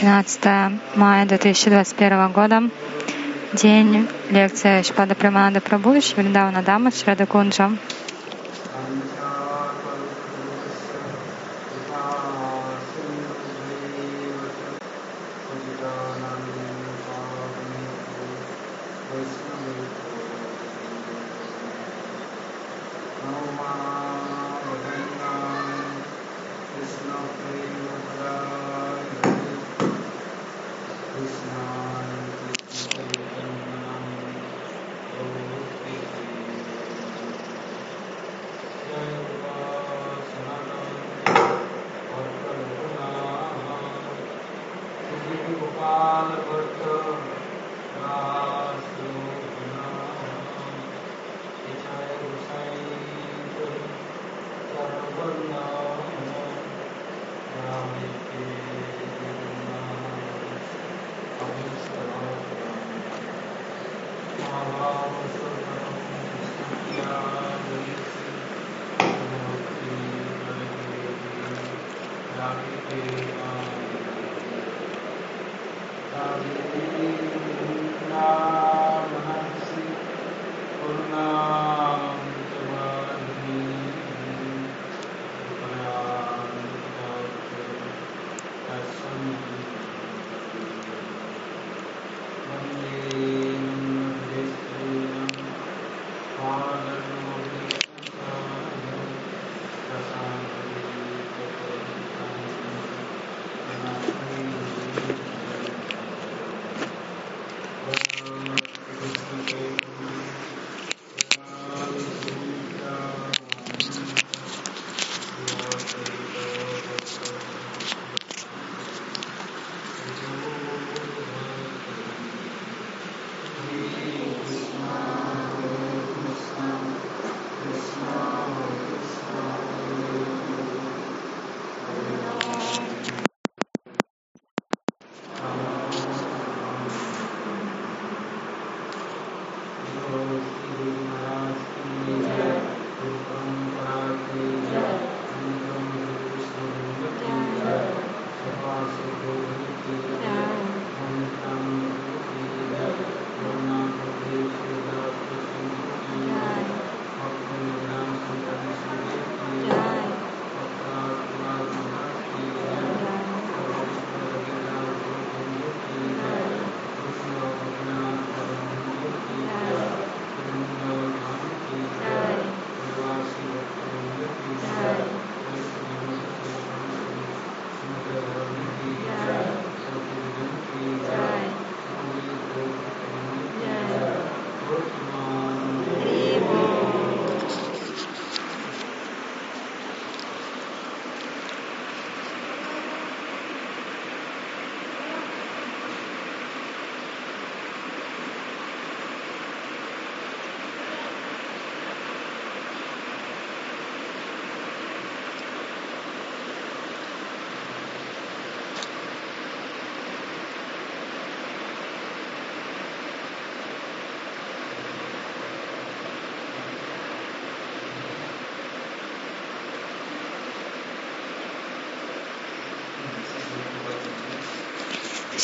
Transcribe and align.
13 0.00 0.40
мая 0.96 1.24
2021 1.24 2.32
года. 2.32 2.62
День 3.52 4.08
лекции 4.28 4.82
Шпада 4.82 5.14
Прамананда 5.14 5.60
Прабhu, 5.60 6.00
Вриндавана 6.16 6.62
Дама, 6.62 6.90
Шрада 6.90 7.26
Кунджа. 7.26 7.70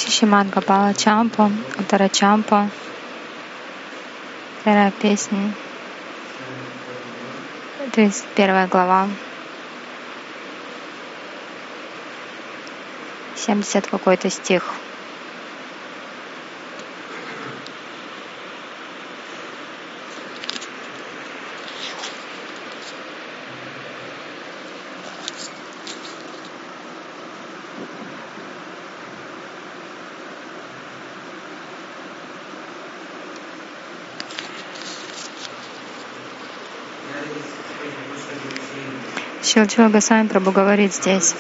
Шиман 0.09 0.49
Гапала 0.49 0.95
Чампа, 0.95 1.51
Утара 1.79 2.09
Чампа, 2.09 2.71
вторая 4.59 4.93
песня, 4.93 5.55
то 7.93 8.01
есть 8.01 8.25
первая 8.35 8.67
глава, 8.67 9.11
70 13.35 13.87
какой-то 13.87 14.31
стих. 14.31 14.63
Шилчила 39.71 39.89
Гасами 39.89 40.27
Прабу 40.27 40.51
говорит 40.51 40.93
здесь. 40.93 41.37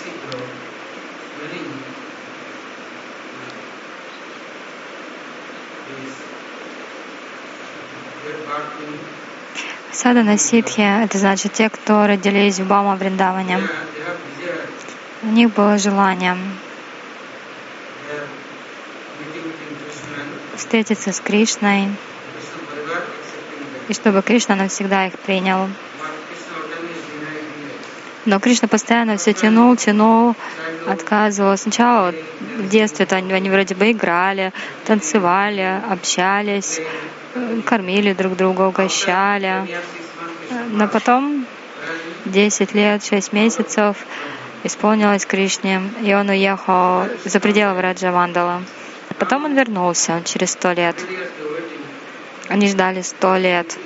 Садана 9.91 10.39
ситхи— 10.39 10.81
это 11.05 11.19
значит 11.19 11.55
те, 11.55 11.69
кто 11.71 12.07
родились 12.07 12.61
в 12.61 12.69
Бама 12.69 12.95
Вриндаване. 12.95 13.69
У 15.23 15.27
них 15.27 15.53
было 15.53 15.77
желание 15.77 16.37
встретиться 20.57 21.13
с 21.13 21.19
Кришной, 21.19 21.89
и 23.89 23.93
чтобы 23.93 24.23
Кришна 24.23 24.55
навсегда 24.55 25.09
их 25.09 25.19
принял. 25.19 25.69
Но 28.27 28.39
Кришна 28.39 28.69
постоянно 28.69 29.17
все 29.17 29.33
тянул, 29.33 29.77
тянул, 29.77 30.37
отказывал. 30.87 31.57
Сначала 31.57 32.07
вот, 32.07 32.17
в 32.59 32.69
детстве-то 32.69 33.17
они, 33.17 33.33
они 33.33 33.49
вроде 33.49 33.75
бы 33.75 33.91
играли, 33.91 34.53
танцевали, 34.85 35.81
общались, 35.89 36.81
кормили 37.65 38.13
друг 38.13 38.37
друга, 38.37 38.63
угощали. 38.63 39.67
Но 40.73 40.87
потом 40.89 41.47
10 42.27 42.75
лет, 42.75 43.05
6 43.05 43.33
месяцев 43.33 43.97
исполнилось 44.65 45.25
Кришне, 45.25 45.81
и 46.03 46.13
он 46.13 46.29
уехал 46.29 47.07
за 47.25 47.41
пределы 47.41 47.81
Раджавандала. 47.81 48.63
Потом 49.19 49.45
он 49.45 49.55
вернулся 49.55 50.23
через 50.25 50.51
сто 50.51 50.73
лет. 50.73 50.97
Они 52.49 52.69
ждали 52.69 53.01
сто 53.03 53.37
лет. 53.37 53.79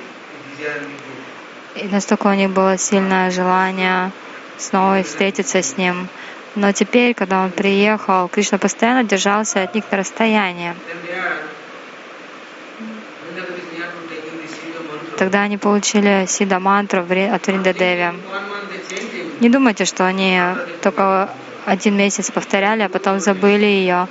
И 1.75 1.87
настолько 1.87 2.27
у 2.27 2.33
них 2.33 2.51
было 2.51 2.77
сильное 2.77 3.31
желание 3.31 4.11
снова 4.57 5.03
встретиться 5.03 5.61
с 5.61 5.77
ним. 5.77 6.07
Но 6.55 6.71
теперь, 6.71 7.13
когда 7.13 7.43
он 7.43 7.51
приехал, 7.51 8.29
Кришна 8.29 8.57
постоянно 8.57 9.03
держался 9.03 9.63
от 9.63 9.75
них 9.75 9.83
на 9.91 9.97
расстоянии. 9.97 10.73
Тогда 15.17 15.41
они 15.41 15.57
получили 15.57 16.25
Сида 16.27 16.59
мантру 16.59 17.01
от 17.01 17.47
Вриндадеви. 17.47 18.13
Не 19.41 19.49
думайте, 19.49 19.83
что 19.83 20.05
они 20.05 20.39
только 20.81 21.29
один 21.65 21.97
месяц 21.97 22.31
повторяли, 22.31 22.83
а 22.83 22.89
потом 22.89 23.19
забыли 23.19 23.65
ее, 23.65 24.07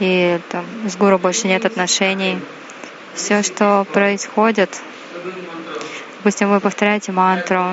и 0.00 0.38
там, 0.50 0.64
с 0.86 0.96
гуру 0.96 1.18
больше 1.18 1.46
нет 1.46 1.64
отношений. 1.64 2.38
Все, 3.14 3.42
что 3.42 3.86
происходит, 3.92 4.82
допустим, 6.26 6.50
вы 6.50 6.58
повторяете 6.58 7.12
мантру, 7.12 7.64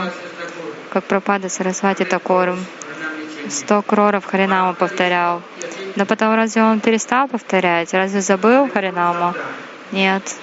как 0.92 1.06
пропада 1.06 1.50
Сарасвати 1.50 2.06
Такору, 2.06 2.56
сто 3.50 3.82
кроров 3.82 4.26
Харинаму 4.26 4.76
повторял. 4.76 5.42
Но 5.96 6.06
потом 6.06 6.36
разве 6.36 6.62
он 6.62 6.80
перестал 6.80 7.28
повторять? 7.28 7.96
Разве 7.96 8.22
забыл 8.22 8.70
Харинаму? 8.70 9.34
Нет. 9.92 10.36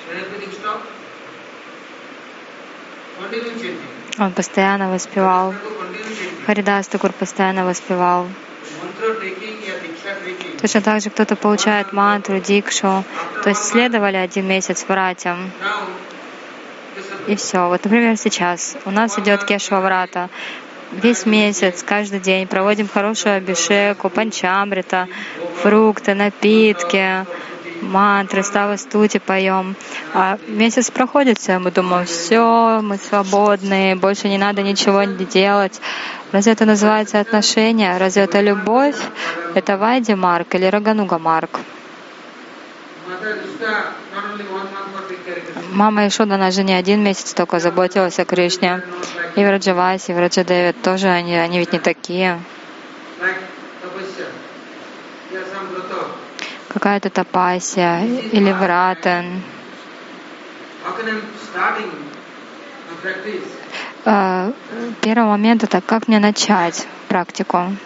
Он 4.19 4.33
постоянно 4.33 4.91
воспевал. 4.91 5.55
Харидас 6.47 6.89
Такур 6.89 7.13
постоянно 7.13 7.65
воспевал. 7.65 8.27
Точно 10.61 10.81
так 10.81 11.01
же 11.01 11.11
кто-то 11.11 11.37
получает 11.37 11.93
мантру, 11.93 12.41
дикшу, 12.41 13.05
то 13.45 13.51
есть 13.51 13.63
следовали 13.63 14.17
один 14.17 14.49
месяц 14.49 14.85
братьям. 14.85 15.53
И 17.27 17.37
все. 17.37 17.69
Вот, 17.69 17.85
например, 17.85 18.17
сейчас 18.17 18.77
у 18.85 18.91
нас 18.91 19.19
идет 19.19 19.45
Кешва 19.45 19.81
Врата. 19.81 20.29
Весь 20.93 21.25
месяц, 21.25 21.85
каждый 21.85 22.19
день 22.19 22.49
проводим 22.49 22.89
хорошую 22.89 23.37
абишеку, 23.37 24.11
панчамрита, 24.11 25.07
фрукты, 25.63 26.15
напитки, 26.15 27.27
мантры, 27.81 28.43
ставы 28.43 28.77
стути 28.77 29.19
поем. 29.19 29.77
А 30.15 30.39
месяц 30.49 30.91
проходит 30.91 31.39
все, 31.39 31.59
мы 31.59 31.71
думаем, 31.71 32.07
все, 32.07 32.81
мы 32.83 32.97
свободны, 32.97 33.95
больше 33.97 34.29
не 34.29 34.39
надо 34.39 34.63
ничего 34.63 35.05
делать. 35.05 35.81
Разве 36.33 36.53
это 36.53 36.65
называется 36.65 37.21
отношения? 37.21 37.97
Разве 37.99 38.23
это 38.23 38.41
любовь? 38.41 38.97
Это 39.55 39.77
Вайди 39.77 40.15
Марк 40.15 40.55
или 40.55 40.67
Рагануга 40.67 41.19
Марк? 41.19 41.61
Мама 45.73 46.07
Ишуда, 46.09 46.35
она 46.35 46.51
же 46.51 46.63
не 46.63 46.75
один 46.75 47.03
месяц 47.03 47.33
только 47.35 47.59
заботилась 47.59 48.19
о 48.19 48.25
Кришне. 48.25 48.83
И 49.37 49.45
Враджаваси, 49.45 50.11
и 50.11 50.15
Враджадеви 50.15 50.73
тоже, 50.73 51.09
они, 51.09 51.37
они 51.37 51.59
ведь 51.59 51.73
не 51.73 51.79
такие. 51.79 52.41
Какая-то 56.69 57.11
тапасия 57.11 58.05
или 58.05 58.53
вратан. 58.53 59.43
А, 64.05 64.53
первый 65.03 65.27
момент 65.27 65.63
это 65.65 65.81
как 65.81 66.09
мне 66.09 66.19
начать 66.19 66.87
практику. 67.09 67.77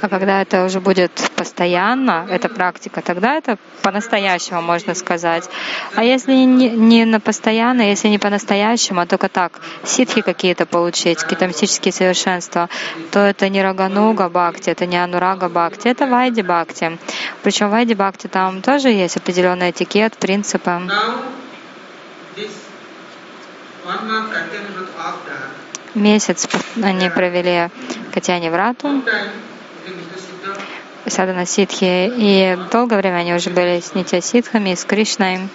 А 0.00 0.08
когда 0.08 0.42
это 0.42 0.64
уже 0.64 0.80
будет 0.80 1.10
постоянно, 1.36 2.26
эта 2.30 2.48
практика, 2.48 3.00
тогда 3.00 3.34
это 3.34 3.56
по-настоящему 3.82 4.60
можно 4.60 4.94
сказать. 4.94 5.48
А 5.94 6.04
если 6.04 6.32
не, 6.32 6.68
не 6.70 7.04
на 7.06 7.18
постоянно, 7.18 7.82
если 7.82 8.08
не 8.08 8.18
по-настоящему, 8.18 9.00
а 9.00 9.06
только 9.06 9.28
так, 9.28 9.60
ситхи 9.84 10.20
какие-то 10.20 10.66
получить, 10.66 11.20
какие-то 11.20 11.46
мистические 11.46 11.92
совершенства, 11.92 12.68
то 13.10 13.20
это 13.20 13.48
не 13.48 13.62
рагануга 13.62 14.28
бхакти, 14.28 14.68
это 14.68 14.84
не 14.84 15.02
анурага 15.02 15.48
бхакти, 15.48 15.88
это 15.88 16.06
вайди 16.06 16.42
бхакти. 16.42 16.98
Причем 17.42 17.70
вайди 17.70 17.94
бхакти 17.94 18.26
там 18.26 18.60
тоже 18.60 18.88
есть 18.88 19.16
определенный 19.16 19.70
этикет, 19.70 20.18
принципы. 20.18 20.82
Месяц 25.94 26.48
они 26.82 27.08
провели 27.08 27.70
Катяни 28.12 28.50
Врату, 28.50 29.02
садана 31.06 31.46
ситхи, 31.46 32.10
и 32.16 32.58
долгое 32.70 32.98
время 32.98 33.16
они 33.16 33.34
уже 33.34 33.50
были 33.50 33.80
с 33.80 33.94
нитя 33.94 34.20
ситхами, 34.20 34.74
с 34.74 34.84
Кришной. 34.84 35.48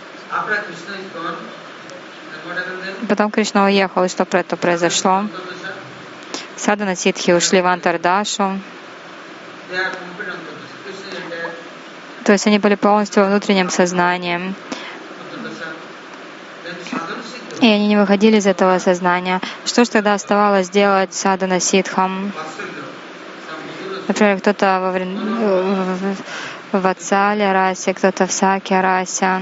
Потом 3.07 3.31
Кришна 3.31 3.65
уехал, 3.65 4.03
и 4.05 4.07
что 4.07 4.25
про 4.25 4.39
это 4.39 4.55
произошло? 4.55 5.25
Садана 6.55 6.95
ситхи 6.95 7.31
ушли 7.31 7.61
в 7.61 7.67
Антардашу. 7.67 8.59
То 12.23 12.31
есть 12.33 12.47
они 12.47 12.59
были 12.59 12.75
полностью 12.75 13.25
внутренним 13.25 13.69
сознанием. 13.69 14.55
И 17.61 17.67
они 17.67 17.87
не 17.87 17.97
выходили 17.97 18.37
из 18.37 18.47
этого 18.47 18.79
сознания. 18.79 19.39
Что 19.65 19.83
же 19.83 19.91
тогда 19.91 20.13
оставалось 20.13 20.69
делать 20.69 21.13
садана 21.13 21.59
ситхам? 21.59 22.31
Например, 24.07 24.39
кто-то 24.39 24.79
во 24.81 24.91
время 24.91 25.19
в 26.71 26.87
Ацале 26.87 27.51
расе, 27.51 27.93
кто-то 27.93 28.27
в 28.27 28.31
Саке 28.31 28.79
расе. 28.79 29.41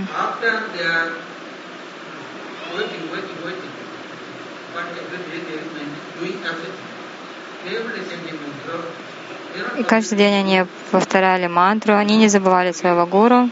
И 9.77 9.83
каждый 9.83 10.17
день 10.17 10.35
они 10.35 10.65
повторяли 10.91 11.47
мантру, 11.47 11.95
они 11.95 12.17
не 12.17 12.27
забывали 12.27 12.71
своего 12.71 13.05
гуру, 13.05 13.49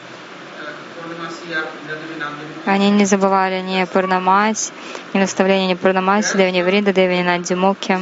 они 2.65 2.91
не 2.91 3.05
забывали 3.05 3.61
ни 3.61 3.83
Пурнамась, 3.85 4.71
ни 5.13 5.19
наставления 5.19 5.67
ни 5.67 5.73
Пурнамаси, 5.73 6.37
Девни 6.37 6.61
Врида, 6.61 6.93
Девни 6.93 7.23
Надзимуки. 7.23 7.99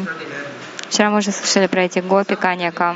Вчера 0.96 1.10
мы 1.10 1.18
уже 1.18 1.32
слышали 1.32 1.68
про 1.68 1.84
эти 1.84 2.00
гопи, 2.00 2.36
каньяка. 2.36 2.96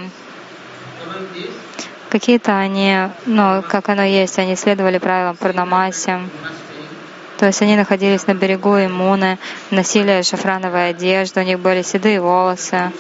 Какие-то 2.10 2.58
они, 2.58 2.96
ну, 3.26 3.62
как 3.62 3.90
оно 3.90 4.04
есть, 4.04 4.40
они 4.40 4.56
следовали 4.56 5.00
правилам 5.00 5.36
Пурнамаси. 5.36 6.18
То 7.38 7.48
есть 7.48 7.62
они 7.62 7.76
находились 7.76 8.26
на 8.26 8.36
берегу 8.36 8.78
иммуны, 8.78 9.38
носили 9.70 10.22
шафрановые 10.22 10.92
одежды, 10.92 11.42
у 11.42 11.44
них 11.44 11.60
были 11.60 11.82
седые 11.82 12.22
волосы, 12.22 12.94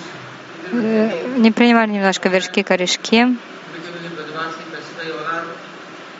э, 0.73 1.33
не 1.37 1.53
принимали 1.53 1.91
немножко 1.91 2.27
вершки, 2.27 2.61
корешки, 2.63 3.37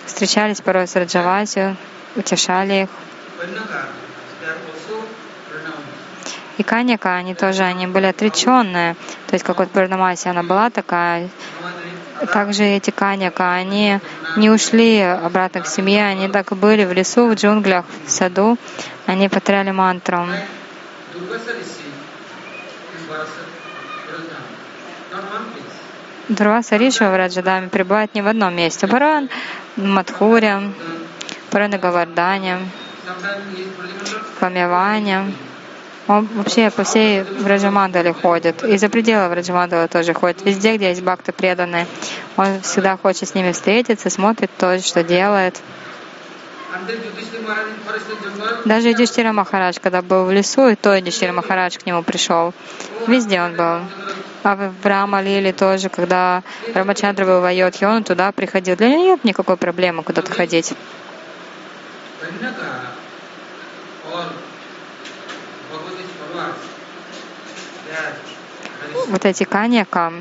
встречались 0.06 0.62
порой 0.62 0.88
с 0.88 0.96
Раджаваси, 0.96 1.76
утешали 2.16 2.84
их. 2.84 2.90
И 6.60 6.64
Каника, 6.64 7.16
они 7.16 7.36
тоже, 7.36 7.64
они 7.64 7.88
были 7.88 8.08
отреченные. 8.08 8.96
То 9.28 9.36
есть, 9.36 9.46
как 9.46 9.60
вот 9.60 9.72
Пурнамаси, 9.72 10.28
она 10.28 10.44
была 10.44 10.70
такая. 10.70 11.30
Также 12.34 12.66
эти 12.66 12.90
Каника, 12.90 13.54
они 13.54 14.00
не 14.36 14.50
ушли 14.50 15.00
обратно 15.00 15.62
к 15.62 15.68
семье, 15.68 16.06
они 16.06 16.28
так 16.28 16.52
и 16.52 16.56
были 16.56 16.84
в 16.84 16.92
лесу, 16.92 17.30
в 17.30 17.36
джунглях, 17.36 17.86
в 18.06 18.12
саду. 18.12 18.58
Они 19.06 19.30
повторяли 19.30 19.72
мантру. 19.72 20.28
Дурваса 26.28 26.76
Риша 26.76 27.10
в 27.10 27.16
Раджадаме 27.16 27.70
пребывает 27.70 28.14
не 28.16 28.22
в 28.22 28.28
одном 28.28 28.54
месте. 28.54 28.86
В 28.86 29.20
Мадхуре, 29.78 30.74
порой 31.52 31.70
на 31.70 31.78
Гавардане, 31.78 32.58
в 34.36 34.40
Памяване. 34.42 35.34
Он 36.10 36.28
вообще 36.34 36.72
по 36.72 36.84
всей 36.84 37.22
Враджамандале 37.22 38.14
ходит. 38.14 38.64
И 38.64 38.78
за 38.78 38.90
пределы 38.90 39.30
Враджамандала 39.30 39.88
тоже 39.88 40.16
ходит. 40.16 40.44
Везде, 40.44 40.76
где 40.76 40.90
есть 40.90 41.04
бхакты 41.04 41.32
преданные. 41.32 41.86
Он 42.36 42.62
всегда 42.62 42.98
хочет 42.98 43.30
с 43.30 43.36
ними 43.36 43.52
встретиться, 43.52 44.10
смотрит 44.10 44.50
то, 44.58 44.80
что 44.80 45.04
делает. 45.04 45.62
Даже 48.66 48.90
Юдиштира 48.90 49.34
Махарадж, 49.34 49.78
когда 49.80 50.02
был 50.02 50.26
в 50.26 50.32
лесу, 50.32 50.70
и 50.70 50.76
то 50.76 50.96
Юдиштира 50.96 51.32
Махарадж 51.32 51.78
к 51.78 51.86
нему 51.86 52.02
пришел. 52.02 52.56
Везде 53.06 53.40
он 53.40 53.56
был. 53.56 53.82
А 54.42 54.56
в 54.56 54.86
Рама 54.88 55.22
Лили 55.22 55.52
тоже, 55.52 55.90
когда 55.90 56.42
Рамачандра 56.74 57.26
был 57.26 57.42
в 57.42 57.46
Айодхе, 57.46 57.86
он 57.86 58.04
туда 58.04 58.32
приходил. 58.32 58.76
Для 58.76 58.90
него 58.90 59.04
нет 59.04 59.24
никакой 59.24 59.58
проблемы 59.58 60.02
куда-то 60.02 60.32
ходить. 60.32 60.74
Вот 69.08 69.26
эти 69.26 69.44
каньяка, 69.44 70.14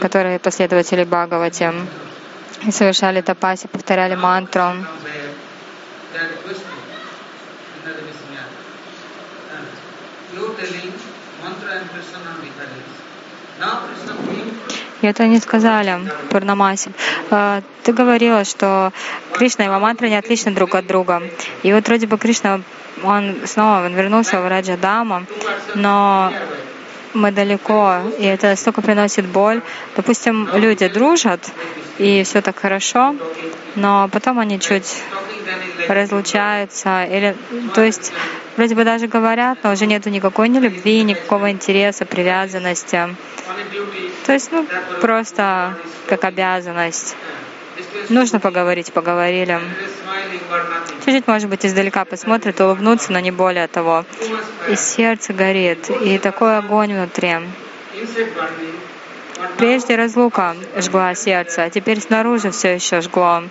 которые 0.00 0.38
последователи 0.38 1.04
Бхагавати, 1.04 1.72
совершали 2.70 3.20
тапаси, 3.20 3.66
повторяли 3.68 4.14
мантру, 4.14 4.74
и 15.02 15.06
это 15.06 15.24
они 15.24 15.38
сказали, 15.38 15.98
Пурнамаси. 16.30 16.90
А, 17.30 17.60
ты 17.82 17.92
говорила, 17.92 18.44
что 18.44 18.92
Кришна 19.32 19.64
и 19.64 19.68
его 19.68 19.78
мантры 19.78 20.08
не 20.08 20.16
отличны 20.16 20.52
друг 20.52 20.74
от 20.74 20.86
друга. 20.86 21.22
И 21.62 21.72
вот 21.72 21.86
вроде 21.86 22.06
бы 22.06 22.18
Кришна, 22.18 22.60
он 23.02 23.36
снова 23.44 23.84
он 23.86 23.94
вернулся 23.94 24.40
в 24.40 24.48
Раджа 24.48 24.76
Дама, 24.76 25.24
но 25.74 26.32
мы 27.14 27.30
далеко, 27.30 27.98
и 28.18 28.24
это 28.24 28.56
столько 28.56 28.80
приносит 28.80 29.26
боль. 29.26 29.60
Допустим, 29.96 30.48
люди 30.54 30.88
дружат, 30.88 31.50
и 31.98 32.22
все 32.24 32.40
так 32.40 32.58
хорошо, 32.58 33.14
но 33.74 34.08
потом 34.10 34.38
они 34.38 34.58
чуть 34.58 35.02
разлучаются, 35.88 37.04
или, 37.04 37.36
то 37.74 37.82
есть, 37.82 38.12
вроде 38.62 38.76
бы 38.76 38.84
даже 38.84 39.08
говорят, 39.08 39.58
но 39.64 39.72
уже 39.72 39.86
нету 39.86 40.08
никакой 40.08 40.48
ни 40.48 40.60
любви, 40.60 41.02
никакого 41.02 41.50
интереса, 41.50 42.06
привязанности. 42.06 43.16
То 44.24 44.32
есть, 44.32 44.52
ну, 44.52 44.64
просто 45.00 45.74
как 46.06 46.22
обязанность. 46.22 47.16
Нужно 48.08 48.38
поговорить, 48.38 48.92
поговорили. 48.92 49.58
Чуть-чуть, 51.04 51.26
может 51.26 51.50
быть, 51.50 51.66
издалека 51.66 52.04
посмотрит, 52.04 52.60
улыбнуться, 52.60 53.10
но 53.10 53.18
не 53.18 53.32
более 53.32 53.66
того. 53.66 54.04
И 54.68 54.76
сердце 54.76 55.32
горит, 55.32 55.90
и 55.90 56.18
такой 56.18 56.56
огонь 56.56 56.94
внутри. 56.94 57.38
Прежде 59.58 59.96
разлука 59.96 60.54
жгла 60.76 61.16
сердце, 61.16 61.64
а 61.64 61.70
теперь 61.70 62.00
снаружи 62.00 62.52
все 62.52 62.76
еще 62.76 63.00
жгло. 63.00 63.42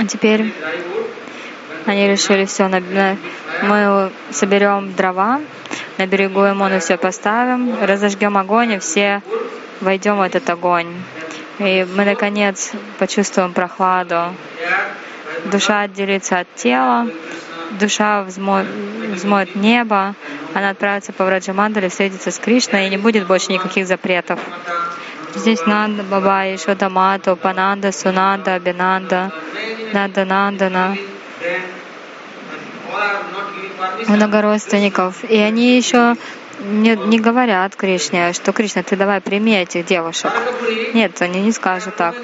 А 0.00 0.06
теперь 0.06 0.50
они 1.84 2.08
решили 2.08 2.46
все, 2.46 2.68
на, 2.68 2.80
на, 2.80 3.18
мы 3.62 4.10
соберем 4.30 4.94
дрова, 4.94 5.42
на 5.98 6.06
берегу 6.06 6.40
Эмоны 6.40 6.80
все 6.80 6.96
поставим, 6.96 7.76
разожгем 7.84 8.38
огонь, 8.38 8.72
и 8.72 8.78
все 8.78 9.22
войдем 9.82 10.16
в 10.16 10.22
этот 10.22 10.48
огонь. 10.48 10.86
И 11.58 11.86
мы, 11.94 12.06
наконец, 12.06 12.72
почувствуем 12.98 13.52
прохладу. 13.52 14.34
Душа 15.52 15.82
отделится 15.82 16.38
от 16.38 16.54
тела, 16.54 17.06
душа 17.78 18.22
взмо... 18.22 18.64
взмоет 19.12 19.54
небо, 19.54 20.14
она 20.54 20.70
отправится 20.70 21.12
по 21.12 21.26
Враджамандале, 21.26 21.90
встретится 21.90 22.30
с 22.30 22.38
Кришной, 22.38 22.86
и 22.86 22.90
не 22.90 22.96
будет 22.96 23.26
больше 23.26 23.52
никаких 23.52 23.86
запретов. 23.86 24.40
Здесь 25.34 25.64
Нанда, 25.66 26.02
Баба, 26.02 26.54
Ишода 26.54 26.88
Мата, 26.88 27.36
Пананда, 27.36 27.92
Сунанда, 27.92 28.54
Абинанда, 28.54 29.32
Нанда 29.92 30.24
Нандана, 30.24 30.96
много 34.08 34.42
родственников. 34.42 35.24
И 35.24 35.36
они 35.36 35.76
еще 35.76 36.16
не, 36.60 36.96
не 36.96 37.18
говорят 37.18 37.76
Кришне, 37.76 38.32
что 38.32 38.52
Кришна, 38.52 38.82
ты 38.82 38.96
давай 38.96 39.20
прими 39.20 39.56
этих 39.56 39.86
девушек. 39.86 40.32
Нет, 40.94 41.20
они 41.22 41.40
не 41.40 41.52
скажут 41.52 41.96
так. 41.96 42.14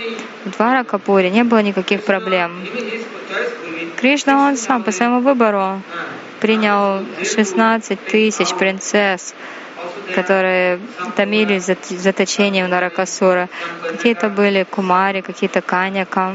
В 0.45 0.51
Дваракапуре 0.51 1.31
не 1.31 1.45
было 1.45 1.63
никаких 1.63 2.05
проблем. 2.05 2.67
Кришна, 3.97 4.49
он 4.49 4.57
сам 4.57 4.83
по 4.83 4.93
своему 4.93 5.21
выбору 5.21 5.81
принял 6.41 7.03
16 7.25 8.05
тысяч 8.05 8.55
принцесс, 8.55 9.35
которые 10.15 10.81
томились 11.17 11.65
за 11.65 11.77
заточением 11.91 12.69
Наракасура. 12.69 13.49
Какие-то 13.83 14.29
были 14.29 14.65
кумари, 14.65 15.21
какие-то 15.21 15.61
каняка. 15.61 16.35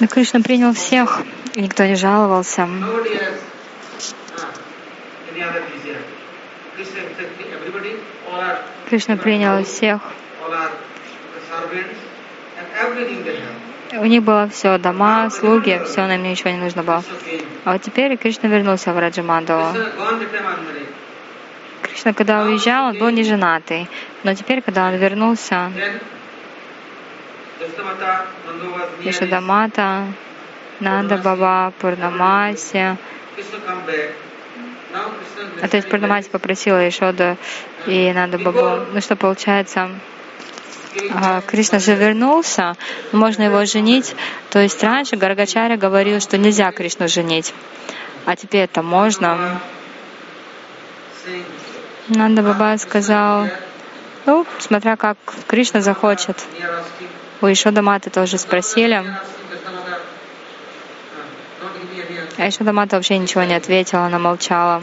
Но 0.00 0.08
Кришна 0.08 0.40
принял 0.40 0.72
всех, 0.74 1.22
и 1.54 1.62
никто 1.62 1.84
не 1.84 1.94
жаловался. 1.94 2.68
Кришна 8.88 9.16
принял 9.16 9.64
всех. 9.64 10.00
У 13.92 14.04
них 14.06 14.22
было 14.22 14.48
все, 14.48 14.78
дома, 14.78 15.28
слуги, 15.30 15.80
все, 15.84 16.06
нам 16.06 16.22
ничего 16.22 16.50
не 16.50 16.56
нужно 16.56 16.82
было. 16.82 17.04
А 17.64 17.72
вот 17.72 17.82
теперь 17.82 18.16
Кришна 18.16 18.48
вернулся 18.48 18.92
в 18.92 18.98
Раджамандалу. 18.98 19.74
Кришна, 21.82 22.14
когда 22.14 22.42
уезжал, 22.42 22.86
он 22.86 22.98
был 22.98 23.10
не 23.10 23.22
женатый. 23.22 23.88
Но 24.24 24.34
теперь, 24.34 24.62
когда 24.62 24.88
он 24.88 24.96
вернулся, 24.96 25.70
Ишадамата, 29.04 30.06
Нанда 30.80 31.18
Баба, 31.18 31.72
Пурнамаси. 31.78 32.96
А 35.62 35.68
то 35.68 35.76
есть 35.76 35.88
Пурнамаси 35.88 36.28
попросила 36.30 36.88
Ишоду 36.88 37.36
и 37.86 38.12
Нанда 38.12 38.38
Бабу. 38.38 38.86
Ну 38.92 39.00
что 39.00 39.16
получается, 39.16 39.90
Кришна 41.46 41.78
же 41.78 41.94
вернулся, 41.94 42.76
можно 43.12 43.42
его 43.42 43.64
женить. 43.64 44.14
То 44.50 44.58
есть 44.58 44.82
раньше 44.82 45.16
Гаргачаря 45.16 45.76
говорил, 45.76 46.20
что 46.20 46.38
нельзя 46.38 46.70
Кришну 46.72 47.08
женить. 47.08 47.54
А 48.26 48.36
теперь 48.36 48.62
это 48.62 48.82
можно. 48.82 49.60
Нанда 52.08 52.42
Баба 52.42 52.76
сказал, 52.78 53.48
ну, 54.26 54.46
смотря 54.58 54.96
как 54.96 55.16
Кришна 55.46 55.80
захочет. 55.80 56.44
У 57.40 57.46
Ишода 57.46 57.82
Маты 57.82 58.10
тоже 58.10 58.38
спросили. 58.38 59.04
А 62.38 62.48
Ишода 62.48 62.72
Мата 62.72 62.96
вообще 62.96 63.18
ничего 63.18 63.44
не 63.44 63.54
ответила, 63.54 64.02
она 64.06 64.18
молчала. 64.18 64.82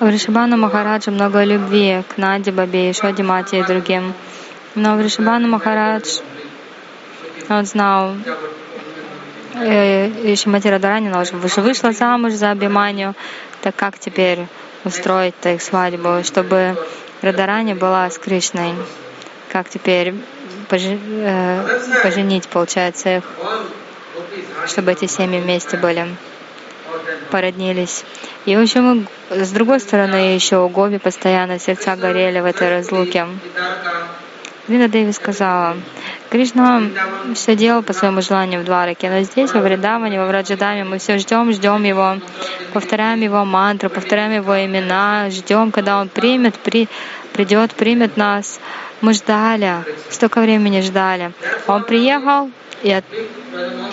У 0.00 0.06
Ришабана 0.06 0.56
Махараджа 0.56 1.10
много 1.10 1.44
любви 1.44 2.02
к 2.08 2.18
Наде 2.18 2.50
Бабе, 2.50 2.90
Ишоде 2.90 3.22
Мате 3.22 3.60
и 3.60 3.62
другим. 3.62 4.12
Но 4.74 4.96
в 4.96 5.00
Ришабана 5.00 5.46
Махарадж, 5.46 6.20
он 7.48 7.64
знал, 7.64 8.16
э, 9.54 10.34
Шимати 10.34 10.68
Радарани, 10.68 11.08
она 11.08 11.20
уже 11.20 11.36
вышла 11.36 11.92
замуж 11.92 12.32
за 12.32 12.50
Абиманию, 12.50 13.14
так 13.62 13.76
как 13.76 13.98
теперь 13.98 14.46
устроить-то 14.84 15.50
их 15.50 15.62
свадьбу, 15.62 16.24
чтобы 16.24 16.76
Радарани 17.22 17.74
была 17.74 18.10
с 18.10 18.18
Кришной. 18.18 18.74
Как 19.52 19.68
теперь 19.68 20.14
э, 20.70 21.62
поженить, 22.02 22.48
получается, 22.48 23.18
их, 23.18 23.24
чтобы 24.66 24.92
эти 24.92 25.06
семьи 25.06 25.40
вместе 25.40 25.76
были, 25.76 26.08
породнились. 27.30 28.04
И, 28.44 28.56
в 28.56 28.60
общем, 28.60 29.08
с 29.30 29.50
другой 29.50 29.80
стороны, 29.80 30.34
еще 30.34 30.58
у 30.58 30.68
Гоби 30.68 30.98
постоянно 30.98 31.58
сердца 31.58 31.96
горели 31.96 32.40
в 32.40 32.44
этой 32.44 32.70
разлуке. 32.70 33.26
Вина 34.68 34.88
Деви 34.88 35.12
сказала, 35.12 35.76
Кришна 36.28 36.82
все 37.34 37.54
делал 37.54 37.82
по 37.82 37.92
своему 37.92 38.20
желанию 38.20 38.62
в 38.62 38.64
Двараке, 38.64 39.08
но 39.08 39.20
здесь, 39.20 39.52
во 39.52 39.60
Вриндаване, 39.60 40.18
во 40.18 40.26
Враджадаме, 40.26 40.82
мы 40.82 40.98
все 40.98 41.18
ждем, 41.18 41.52
ждем 41.52 41.84
его, 41.84 42.16
повторяем 42.72 43.20
его 43.20 43.44
мантру, 43.44 43.90
повторяем 43.90 44.32
его 44.32 44.64
имена, 44.64 45.30
ждем, 45.30 45.70
когда 45.70 46.00
он 46.00 46.08
примет, 46.08 46.56
при, 46.56 46.88
придет, 47.32 47.74
примет 47.74 48.16
нас. 48.16 48.58
Мы 49.02 49.12
ждали, 49.12 49.84
столько 50.10 50.40
времени 50.40 50.80
ждали. 50.80 51.32
Он 51.68 51.84
приехал 51.84 52.50
и, 52.82 52.90
от, 52.90 53.04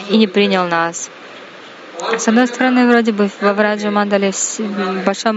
и 0.09 0.17
не 0.17 0.27
принял 0.27 0.65
нас. 0.65 1.11
С 2.11 2.27
одной 2.27 2.47
стороны, 2.47 2.87
вроде 2.87 3.11
бы 3.11 3.29
во 3.41 3.53
Враджа 3.53 3.89
Мандале 3.89 4.31
большой 5.05 5.31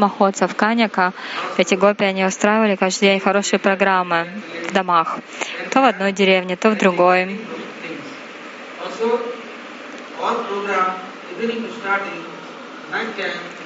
в 0.46 0.54
Каняка, 0.54 1.12
эти 1.56 1.74
гопи, 1.74 2.04
они 2.04 2.24
устраивали 2.24 2.76
каждый 2.76 3.08
день 3.08 3.20
хорошие 3.20 3.58
программы 3.58 4.28
в 4.68 4.72
домах. 4.72 5.18
То 5.70 5.80
в 5.80 5.84
одной 5.84 6.12
деревне, 6.12 6.56
то 6.56 6.70
в 6.70 6.76
другой. 6.76 7.40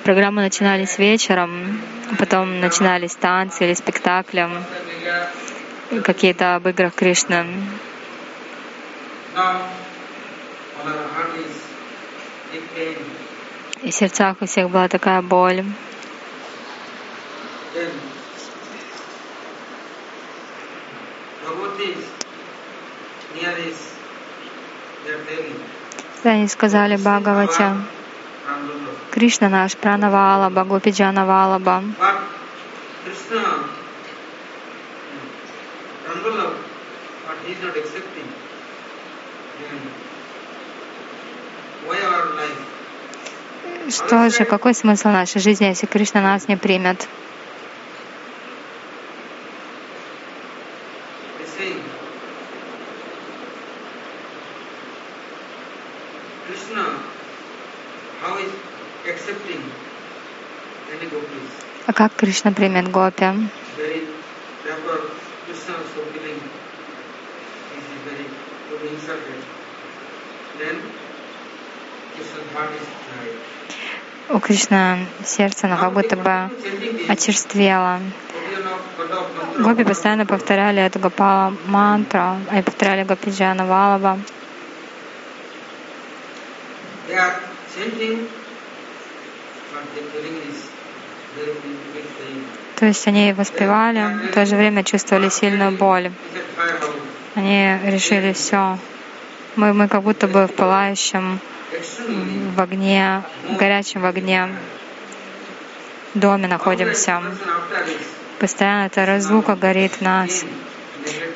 Программы 0.04 0.42
начинались 0.42 0.98
вечером, 0.98 1.80
потом 2.18 2.60
начинались 2.60 3.14
танцы 3.14 3.64
или 3.64 3.74
спектакли, 3.74 4.48
какие-то 6.04 6.56
об 6.56 6.68
играх 6.68 6.94
Кришны. 6.94 7.46
И 13.82 13.90
в 13.90 13.94
сердцах 13.94 14.36
у 14.40 14.46
всех 14.46 14.70
была 14.70 14.88
такая 14.88 15.22
боль. 15.22 15.64
Да, 26.22 26.30
они 26.30 26.48
сказали 26.48 26.96
Бхагавате, 26.96 27.76
Кришна 29.10 29.48
наш 29.48 29.76
Пранавалаба, 29.76 30.64
Гопиджана 30.64 31.24
Валаба. 31.24 31.82
Что 43.90 44.30
же, 44.30 44.44
какой 44.44 44.74
смысл 44.74 45.08
нашей 45.08 45.40
жизни, 45.40 45.64
если 45.64 45.86
Кришна 45.86 46.20
нас 46.20 46.46
не 46.46 46.56
примет? 46.56 47.08
А 61.86 61.92
как 61.92 62.14
Кришна 62.14 62.52
примет 62.52 62.88
гопи? 62.90 63.26
У 74.28 74.38
Кришны 74.38 75.06
сердце, 75.24 75.66
оно 75.66 75.76
как 75.76 75.92
будто 75.92 76.16
бы 76.16 76.50
очерствело. 77.08 78.00
Гопи 79.58 79.84
постоянно 79.84 80.24
повторяли 80.24 80.80
эту 80.82 80.98
Гопала 80.98 81.54
мантру, 81.66 82.36
они 82.48 82.62
повторяли 82.62 83.02
Гопиджана 83.04 83.66
Валаба. 83.66 84.18
То 92.76 92.86
есть 92.86 93.06
они 93.08 93.32
воспевали, 93.32 94.28
в 94.28 94.32
то 94.32 94.46
же 94.46 94.56
время 94.56 94.84
чувствовали 94.84 95.28
сильную 95.28 95.72
боль. 95.72 96.10
Они 97.34 97.78
решили 97.84 98.32
все. 98.32 98.78
Мы, 99.56 99.72
мы 99.72 99.88
как 99.88 100.02
будто 100.02 100.28
бы 100.28 100.46
в 100.46 100.52
пылающем 100.52 101.40
в 102.54 102.60
огне, 102.60 103.22
в 103.48 103.56
горячем 103.56 104.02
в 104.02 104.06
огне 104.06 104.48
доме 106.14 106.48
находимся. 106.48 107.22
Постоянно 108.38 108.86
эта 108.86 109.06
разлука 109.06 109.56
горит 109.56 109.92
в 109.92 110.00
нас. 110.00 110.44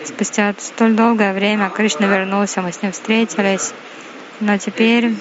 Спустя 0.04 0.54
столь 0.59 0.94
долгое 0.94 1.33
время 1.33 1.71
Кришна 1.71 2.06
вернулся, 2.06 2.62
мы 2.62 2.73
с 2.73 2.83
ним 2.83 2.92
встретились, 2.92 3.73
но 4.40 4.59
теперь 4.59 5.14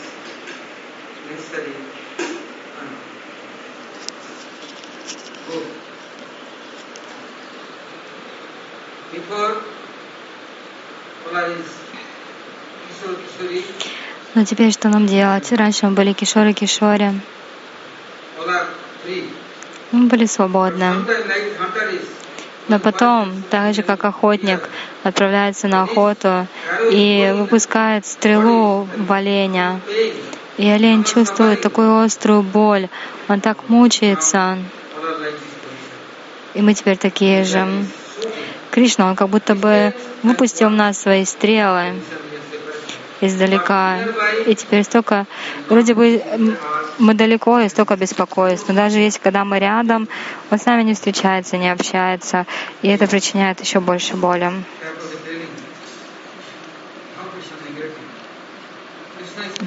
Но 14.36 14.46
теперь 14.46 14.72
что 14.72 14.89
нам 14.89 15.06
делать? 15.06 15.52
Раньше 15.52 15.86
мы 15.86 15.92
были 15.92 16.13
кишоры 16.13 16.54
кишори. 16.54 17.13
Мы 19.92 20.08
были 20.08 20.26
свободны. 20.26 20.96
Но 22.68 22.80
потом, 22.80 23.44
так 23.50 23.76
же 23.76 23.84
как 23.84 24.06
охотник 24.06 24.70
отправляется 25.04 25.68
на 25.68 25.84
охоту 25.84 26.48
и 26.92 27.32
выпускает 27.36 28.06
стрелу 28.06 28.88
в 28.98 29.12
оленя, 29.12 29.82
и 30.58 30.68
олень 30.68 31.04
чувствует 31.04 31.62
такую 31.62 32.00
острую 32.00 32.42
боль, 32.42 32.88
он 33.28 33.42
так 33.42 33.70
мучается. 33.70 34.58
И 36.54 36.62
мы 36.62 36.74
теперь 36.74 36.98
такие 36.98 37.44
же. 37.44 37.68
Кришна, 38.72 39.10
он 39.10 39.16
как 39.16 39.30
будто 39.30 39.54
бы 39.54 39.94
выпустил 40.24 40.70
в 40.70 40.74
нас 40.74 40.98
свои 41.00 41.26
стрелы 41.26 41.94
издалека. 43.27 43.97
И 44.45 44.55
теперь 44.55 44.83
столько, 44.83 45.25
вроде 45.69 45.93
бы 45.93 46.21
мы 46.99 47.13
далеко 47.13 47.59
и 47.59 47.69
столько 47.69 47.95
беспокойств. 47.95 48.67
Но 48.67 48.75
даже 48.75 48.99
если 48.99 49.19
когда 49.19 49.45
мы 49.45 49.59
рядом, 49.59 50.07
он 50.51 50.59
с 50.59 50.65
нами 50.65 50.83
не 50.83 50.93
встречается, 50.93 51.57
не 51.57 51.71
общается, 51.71 52.45
и 52.81 52.88
это 52.88 53.07
причиняет 53.07 53.59
еще 53.62 53.79
больше 53.79 54.15
боли. 54.15 54.51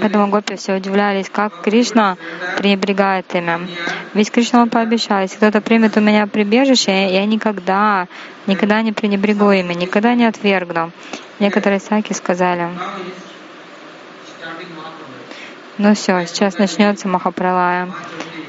Поэтому 0.00 0.28
гопи 0.28 0.56
все 0.56 0.76
удивлялись, 0.76 1.28
как 1.30 1.62
Кришна 1.62 2.16
пренебрегает 2.58 3.34
ими. 3.34 3.68
Ведь 4.14 4.30
Кришна 4.30 4.62
он 4.62 4.70
пообещал, 4.70 5.20
если 5.22 5.36
кто-то 5.36 5.60
примет 5.60 5.96
у 5.96 6.00
меня 6.00 6.26
прибежище, 6.26 7.12
я 7.12 7.24
никогда, 7.24 8.06
никогда 8.46 8.82
не 8.82 8.92
пренебрегу 8.92 9.50
ими, 9.50 9.74
никогда 9.74 10.14
не 10.14 10.26
отвергну. 10.26 10.92
Некоторые 11.38 11.80
саки 11.80 12.12
сказали, 12.12 12.68
ну 15.78 15.94
все, 15.94 16.26
сейчас 16.26 16.58
начнется 16.58 17.06
Махапралая. 17.06 17.90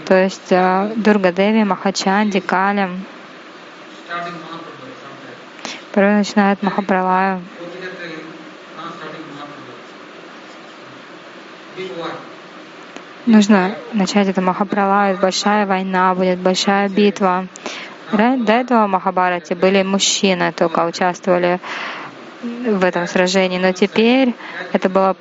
То 0.06 0.16
есть 0.16 0.52
э, 0.52 0.94
Дурга 0.96 1.34
Деви, 1.34 1.66
Махачанди, 1.66 2.40
Кали. 2.40 2.90
Порой 5.92 6.14
начинает 6.16 6.64
Махапралаю. 6.64 7.42
Нужно 13.26 13.76
начать 13.92 14.30
эту 14.30 14.42
Махапралаю, 14.42 15.18
большая 15.18 15.66
война 15.66 16.16
будет, 16.16 16.40
большая 16.40 16.88
битва. 16.88 17.48
До 18.14 18.54
этого 18.54 18.86
в 18.86 18.90
Махабарате 18.90 19.54
были 19.54 19.84
мужчины, 19.84 20.54
только 20.54 20.86
участвовали 20.86 21.60
в 22.42 22.86
этом 22.86 23.06
сражении, 23.06 23.60
но 23.60 23.74
теперь 23.74 24.34
это 24.72 24.88
было 24.88 25.18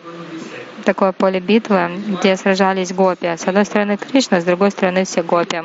такое 0.87 1.13
поле 1.13 1.41
битвы, 1.41 1.91
где 2.07 2.37
сражались 2.37 2.93
гопи. 2.93 3.27
С 3.27 3.47
одной 3.47 3.65
стороны 3.65 3.99
Кришна, 3.99 4.41
с 4.41 4.45
другой 4.45 4.71
стороны 4.71 5.05
все 5.05 5.23
гопи. 5.23 5.63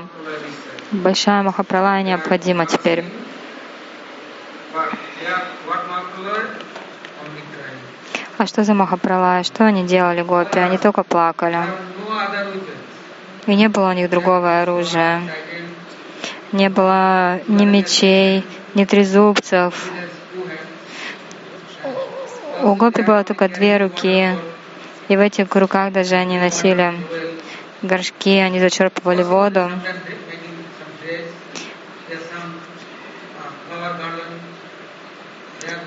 Большая 0.91 1.43
Махапралая 1.43 2.03
необходима 2.03 2.65
теперь. 2.65 3.05
А 8.38 8.45
что 8.47 8.63
за 8.63 8.73
Махапралая? 8.73 9.43
Что 9.43 9.65
они 9.65 9.86
делали, 9.86 10.23
гопи? 10.23 10.60
Они 10.60 10.77
только 10.77 11.03
плакали. 11.03 11.60
И 13.45 13.55
не 13.55 13.69
было 13.69 13.89
у 13.89 13.93
них 13.93 14.10
другого 14.10 14.62
оружия. 14.62 15.21
Не 16.51 16.69
было 16.69 17.39
ни 17.47 17.65
мечей, 17.65 18.43
ни 18.73 18.86
трезубцев. 18.86 19.91
У 22.63 22.73
гопи 22.73 23.03
было 23.03 23.23
только 23.23 23.47
две 23.49 23.77
руки. 23.77 24.36
И 25.12 25.17
в 25.17 25.19
этих 25.19 25.54
руках 25.58 25.91
даже 25.91 26.15
они 26.15 26.39
носили 26.39 26.93
горшки, 27.82 28.38
они 28.39 28.62
зачерпывали 28.62 29.24
воду. 29.24 29.69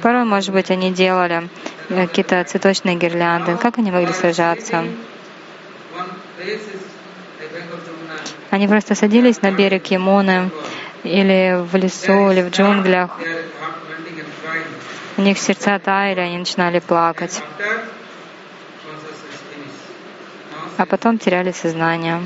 Порой, 0.03 0.25
может 0.25 0.53
быть, 0.53 0.71
они 0.71 0.93
делали 0.93 1.49
какие-то 1.89 2.45
цветочные 2.45 2.97
гирлянды. 2.97 3.57
Как 3.57 3.79
они 3.79 3.91
могли 3.91 4.13
сражаться? 4.13 4.85
Они 8.51 8.69
просто 8.69 8.95
садились 8.95 9.41
на 9.41 9.53
берег 9.53 9.87
Ямуны 9.87 10.51
или 11.03 11.65
в 11.65 11.75
лесу, 11.77 12.31
или 12.31 12.43
в 12.43 12.51
джунглях. 12.51 13.19
У 15.17 15.23
них 15.23 15.39
сердца 15.39 15.79
таяли, 15.79 16.21
они 16.21 16.37
начинали 16.37 16.81
плакать 16.81 17.43
а 20.77 20.87
потом 20.87 21.19
теряли 21.19 21.53
сознание. 21.53 22.21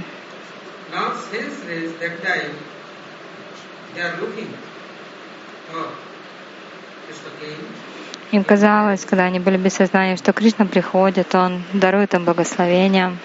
Им 8.30 8.44
казалось, 8.44 9.04
когда 9.04 9.24
они 9.24 9.40
были 9.40 9.56
без 9.56 9.74
сознания, 9.74 10.16
что 10.16 10.32
Кришна 10.32 10.66
приходит, 10.66 11.34
Он 11.34 11.62
дарует 11.72 12.14
им 12.14 12.24
благословение, 12.24 13.16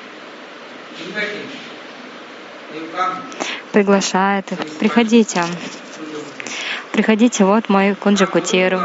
приглашает 3.74 4.52
их. 4.52 4.60
Приходите. 4.80 5.44
Приходите, 6.94 7.44
вот 7.44 7.70
мой 7.70 7.96
Кунджа 7.96 8.28
Кутир. 8.28 8.80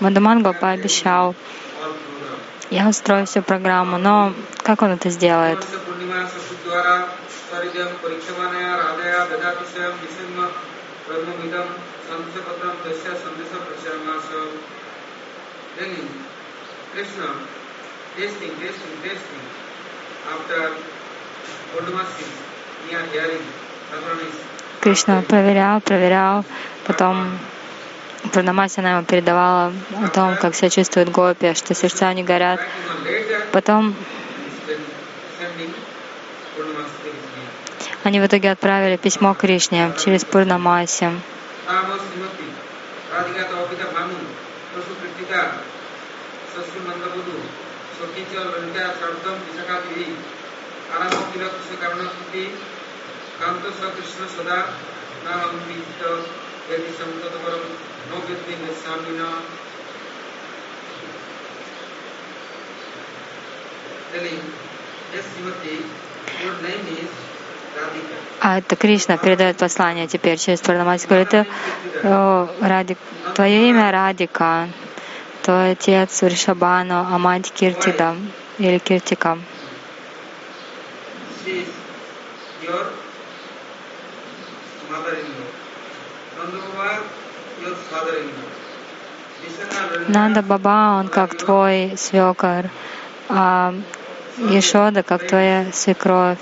Мадамангал 0.00 0.54
пообещал, 0.54 1.34
я 2.70 2.88
устрою 2.88 3.26
всю 3.26 3.42
программу, 3.42 3.98
но 3.98 4.32
как 4.62 4.82
он 4.82 4.90
это 4.92 5.10
сделает? 5.10 5.58
Кришна 24.80 25.22
проверял, 25.22 25.80
проверял, 25.80 26.44
потом 26.86 27.38
Пурнамаси 28.32 28.80
она 28.80 28.92
ему 28.92 29.04
передавала 29.04 29.72
о 30.04 30.08
том, 30.08 30.36
как 30.36 30.54
себя 30.54 30.70
чувствует 30.70 31.10
гопи, 31.10 31.54
что 31.54 31.74
сердца 31.74 32.12
не 32.12 32.22
горят. 32.22 32.60
Потом 33.52 33.94
они 38.04 38.20
в 38.20 38.26
итоге 38.26 38.50
отправили 38.50 38.96
письмо 38.96 39.34
Кришне 39.34 39.92
через 39.98 40.24
Пурнамаси. 40.24 41.10
А 68.40 68.58
это 68.58 68.76
Кришна 68.76 69.16
передает 69.16 69.56
послание 69.56 70.06
теперь 70.06 70.38
через 70.38 70.60
Парнамати. 70.60 71.06
Говорит, 71.06 71.48
Радик, 72.60 72.98
твое 73.34 73.68
имя 73.70 73.90
Радика, 73.90 74.68
твой 75.42 75.72
отец 75.72 76.22
Вришабану, 76.22 77.06
а 77.10 77.18
мать 77.18 77.52
Киртида 77.52 78.16
или 78.58 78.78
Киртика. 78.78 79.38
Нанда 90.08 90.42
Баба, 90.42 90.98
он 90.98 91.08
как 91.08 91.36
твой 91.36 91.94
свекор, 91.96 92.64
а 93.28 93.74
Ешода 94.38 95.02
как 95.02 95.26
твоя 95.26 95.66
свекровь, 95.72 96.38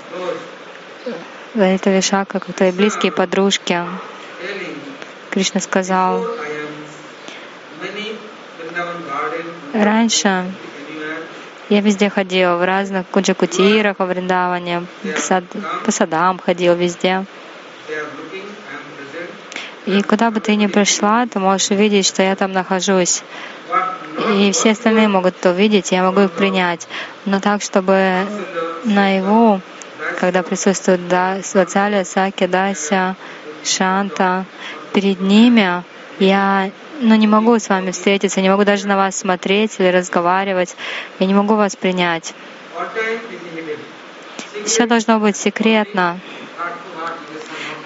Лалита 1.55 1.89
Вишака 1.89 2.39
как 2.39 2.55
твои 2.55 2.71
близкие 2.71 3.11
подружки. 3.11 3.83
Кришна 5.31 5.59
сказал, 5.59 6.25
раньше 9.73 10.51
я 11.69 11.81
везде 11.81 12.09
ходил, 12.09 12.57
в 12.57 12.65
разных 12.65 13.05
куджакутирах, 13.07 13.99
во 13.99 14.05
Вриндаване, 14.05 14.85
по 15.85 15.91
садам 15.91 16.39
ходил 16.39 16.73
везде. 16.73 17.25
И 19.89 20.03
куда 20.03 20.29
бы 20.29 20.39
ты 20.39 20.55
ни 20.55 20.67
пришла, 20.67 21.25
ты 21.25 21.39
можешь 21.39 21.71
увидеть, 21.71 22.05
что 22.05 22.21
я 22.21 22.35
там 22.35 22.51
нахожусь. 22.51 23.23
И 24.35 24.51
все 24.51 24.71
остальные 24.71 25.07
могут 25.07 25.35
это 25.39 25.49
увидеть, 25.49 25.91
я 25.91 26.03
могу 26.03 26.21
их 26.21 26.31
принять. 26.31 26.87
Но 27.25 27.39
так, 27.39 27.63
чтобы 27.63 28.27
наяву, 28.83 29.61
когда 30.19 30.43
присутствует 30.43 31.07
да, 31.07 31.41
Свацаля, 31.41 32.05
Саки, 32.05 32.45
Дася, 32.45 33.15
Шанта, 33.63 34.45
перед 34.93 35.21
ними 35.21 35.83
я 36.19 36.69
ну, 36.99 37.15
не 37.15 37.25
могу 37.25 37.57
с 37.57 37.67
вами 37.67 37.89
встретиться, 37.89 38.41
не 38.41 38.49
могу 38.49 38.65
даже 38.65 38.87
на 38.87 38.95
вас 38.95 39.15
смотреть 39.15 39.79
или 39.79 39.87
разговаривать, 39.87 40.75
я 41.17 41.25
не 41.25 41.33
могу 41.33 41.55
вас 41.55 41.75
принять. 41.75 42.35
Все 44.67 44.85
должно 44.85 45.19
быть 45.19 45.35
секретно. 45.35 46.19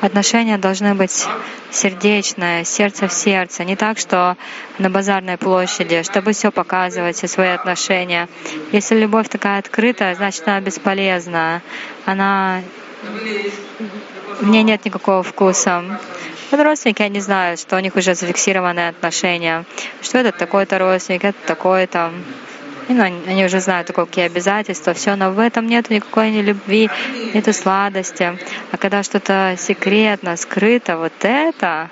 Отношения 0.04 0.58
должны 0.58 0.96
быть 0.96 1.26
сердечные, 1.72 2.66
сердце 2.66 3.08
в 3.08 3.14
сердце. 3.14 3.64
Не 3.64 3.78
так, 3.78 3.98
что 3.98 4.36
на 4.78 4.90
базарной 4.90 5.38
площади, 5.38 6.04
чтобы 6.04 6.34
все 6.34 6.52
показывать, 6.52 7.16
все 7.16 7.30
свои 7.30 7.52
отношения. 7.52 8.28
Если 8.74 9.00
любовь 9.00 9.30
такая 9.30 9.60
открытая, 9.60 10.14
значит, 10.16 10.46
она 10.46 10.60
бесполезна. 10.60 11.62
Она... 12.04 12.64
В 14.42 14.50
ней 14.50 14.64
нет 14.64 14.84
никакого 14.84 15.24
вкуса. 15.24 15.82
Вот 16.52 16.62
родственники, 16.62 17.02
они 17.02 17.22
знают, 17.22 17.62
что 17.62 17.78
у 17.78 17.80
них 17.80 17.96
уже 17.96 18.14
зафиксированные 18.14 18.90
отношения, 18.90 19.64
что 20.02 20.18
этот 20.18 20.38
такой-то 20.38 20.80
родственник, 20.80 21.24
это 21.24 21.38
такой-то. 21.48 22.12
И, 22.90 22.94
ну, 22.94 23.04
они 23.04 23.46
уже 23.46 23.60
знают, 23.60 23.92
какие 23.92 24.26
обязательства, 24.26 24.94
все, 24.94 25.16
но 25.16 25.32
в 25.32 25.40
этом 25.40 25.68
нет 25.68 25.90
никакой 25.90 26.32
ни 26.32 26.42
любви, 26.42 26.90
нет 27.34 27.56
сладости. 27.56 28.38
А 28.72 28.78
когда 28.78 29.04
что-то 29.04 29.56
секретно, 29.58 30.36
скрыто, 30.36 30.98
вот 30.98 31.14
это, 31.22 31.90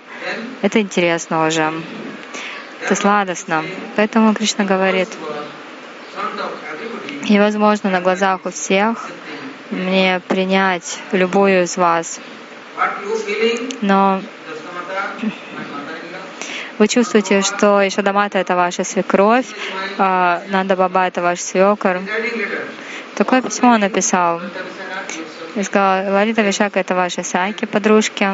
это 0.61 0.81
интересно 0.81 1.47
уже. 1.47 1.71
Это 2.83 2.95
сладостно. 2.95 3.63
Поэтому 3.95 4.33
Кришна 4.33 4.65
говорит, 4.65 5.09
невозможно 7.29 7.89
на 7.89 8.01
глазах 8.01 8.41
у 8.45 8.49
всех 8.49 9.09
мне 9.69 10.21
принять 10.27 10.99
любую 11.11 11.63
из 11.63 11.77
вас. 11.77 12.19
Но 13.81 14.21
вы 16.81 16.87
чувствуете, 16.87 17.43
что 17.43 17.87
Ишадамата— 17.87 18.39
это 18.39 18.55
ваша 18.55 18.83
свекровь, 18.83 19.45
а 19.99 20.41
Нанда 20.47 20.75
Баба— 20.75 21.05
это 21.07 21.21
ваш 21.21 21.39
свекор. 21.39 22.01
Такое 23.13 23.43
письмо 23.43 23.73
он 23.73 23.81
написал. 23.81 24.41
И 25.53 25.61
сказал, 25.61 26.11
Лалита 26.11 26.41
Вишака— 26.41 26.79
это 26.83 26.95
ваши 26.95 27.23
сайки, 27.23 27.65
подружки. 27.65 28.27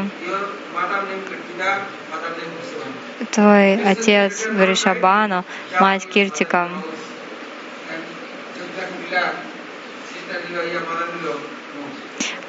Твой 3.31 3.83
отец 3.83 4.47
Вришабану, 4.47 5.43
мать 5.81 6.07
Киртика. 6.07 6.69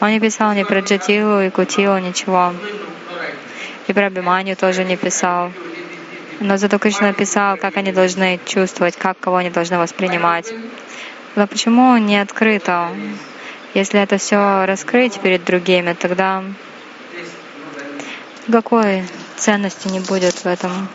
Он 0.01 0.11
не 0.11 0.21
писал 0.21 0.53
ни 0.53 0.63
про 0.63 0.79
Джатилу 0.79 1.41
и 1.41 1.51
Кутилу, 1.51 1.99
ничего. 1.99 2.53
И 3.89 3.93
про 3.93 4.11
Биманию 4.11 4.55
тоже 4.55 4.85
не 4.85 4.97
писал. 4.97 5.51
Но 6.41 6.57
зато 6.57 6.79
Кришна 6.79 7.09
написал, 7.09 7.57
как 7.57 7.77
они 7.77 7.93
должны 7.93 8.39
чувствовать, 8.47 8.97
как 8.97 9.19
кого 9.19 9.37
они 9.37 9.51
должны 9.51 9.79
воспринимать. 9.79 10.53
Но 11.35 11.47
почему 11.47 11.97
не 11.97 12.19
открыто? 12.21 12.91
Если 13.75 14.01
это 14.01 14.19
все 14.19 14.65
раскрыть 14.65 15.21
перед 15.21 15.45
другими, 15.45 15.93
тогда 15.93 16.45
никакой 18.47 19.05
ценности 19.37 19.89
не 19.89 20.01
будет 20.01 20.35
в 20.35 20.47
этом. 20.47 20.89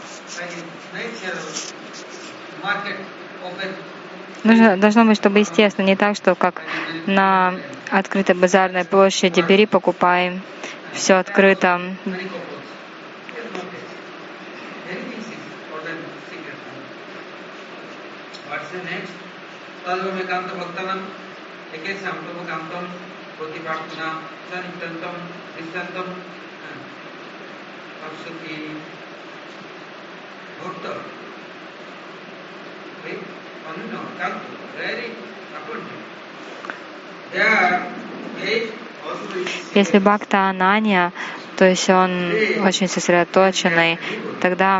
Нужно, 4.43 4.75
должно 4.77 5.05
быть, 5.05 5.17
чтобы 5.17 5.39
естественно, 5.39 5.85
не 5.85 5.95
так, 5.95 6.15
что 6.15 6.35
как 6.35 6.61
на 7.05 7.55
открытой 7.89 8.35
базарной 8.35 8.83
площади 8.83 9.41
бери, 9.41 9.65
покупай, 9.65 10.41
все 10.93 11.15
открыто. 11.15 11.81
আছে 18.73 18.89
নেক্সট 18.91 19.17
তদ্ভবেকান্ত 19.85 20.49
ভক্তানম 20.59 20.99
একেশাম 21.77 22.15
প্রভুকান্তম 22.23 22.83
প্রতি 23.37 23.59
প্রার্থনা 23.65 24.07
সনিত্যন্তম 24.47 25.15
দৃষ্টান্তম 25.55 26.07
সরস্বতী 27.99 28.55
ভক্ত 30.59 30.85
অন্য 33.69 33.93
কান্ত 34.19 34.41
ভেরি 34.75 35.07
অ্যাপয়েন্টমেন্ট 35.53 36.03
Если 39.77 39.99
Бхакта 39.99 40.39
Ананья, 40.51 41.03
то 41.57 41.65
есть 41.71 41.87
он 42.01 42.11
очень 42.67 42.87
сосредоточенный, 42.87 43.91
тогда 44.43 44.71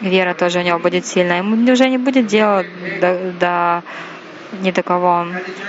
вера 0.00 0.34
тоже 0.34 0.60
у 0.60 0.62
него 0.62 0.78
будет 0.78 1.06
сильная. 1.06 1.38
Ему 1.38 1.72
уже 1.72 1.88
не 1.88 1.98
будет 1.98 2.26
дела 2.26 2.64
до, 3.00 3.32
до 3.38 3.82
ни 4.60 4.70
до 4.70 4.82
кого. 4.82 5.26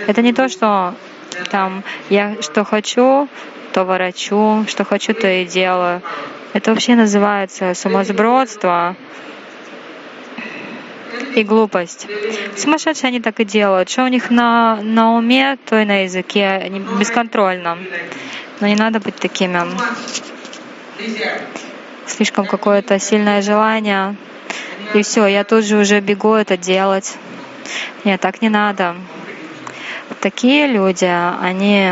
Это 0.08 0.22
не 0.22 0.34
то, 0.34 0.50
что 0.50 0.94
там 1.50 1.84
я 2.10 2.42
что 2.42 2.64
хочу, 2.64 3.28
то 3.74 3.84
ворочу, 3.84 4.66
что 4.68 4.84
хочу, 4.84 5.14
то 5.14 5.28
и 5.28 5.46
делаю. 5.46 6.02
Это 6.54 6.72
вообще 6.72 6.96
называется 6.96 7.74
сумасбродство 7.74 8.96
и 11.36 11.44
глупость. 11.44 12.08
Сумасшедшие 12.56 13.10
они 13.10 13.20
так 13.20 13.40
и 13.40 13.46
делают. 13.46 13.90
Что 13.90 14.06
у 14.06 14.08
них 14.08 14.30
на, 14.30 14.80
на 14.82 15.16
уме, 15.16 15.58
то 15.66 15.80
и 15.80 15.86
на 15.86 16.04
языке. 16.04 16.48
Они 16.48 16.80
бесконтрольно. 16.80 17.78
Но 18.60 18.68
не 18.68 18.76
надо 18.76 19.00
быть 19.00 19.16
такими. 19.16 19.60
Слишком 22.08 22.46
какое-то 22.46 23.00
сильное 23.00 23.42
желание. 23.42 24.16
И 24.94 25.04
все, 25.04 25.28
я 25.28 25.44
тут 25.44 25.66
же 25.66 25.78
уже 25.78 26.00
бегу 26.00 26.34
это 26.34 26.58
делать. 26.58 27.18
Нет, 28.04 28.22
так 28.22 28.42
не 28.42 28.50
надо. 28.50 28.96
Такие 30.22 30.68
люди, 30.68 31.06
они 31.42 31.92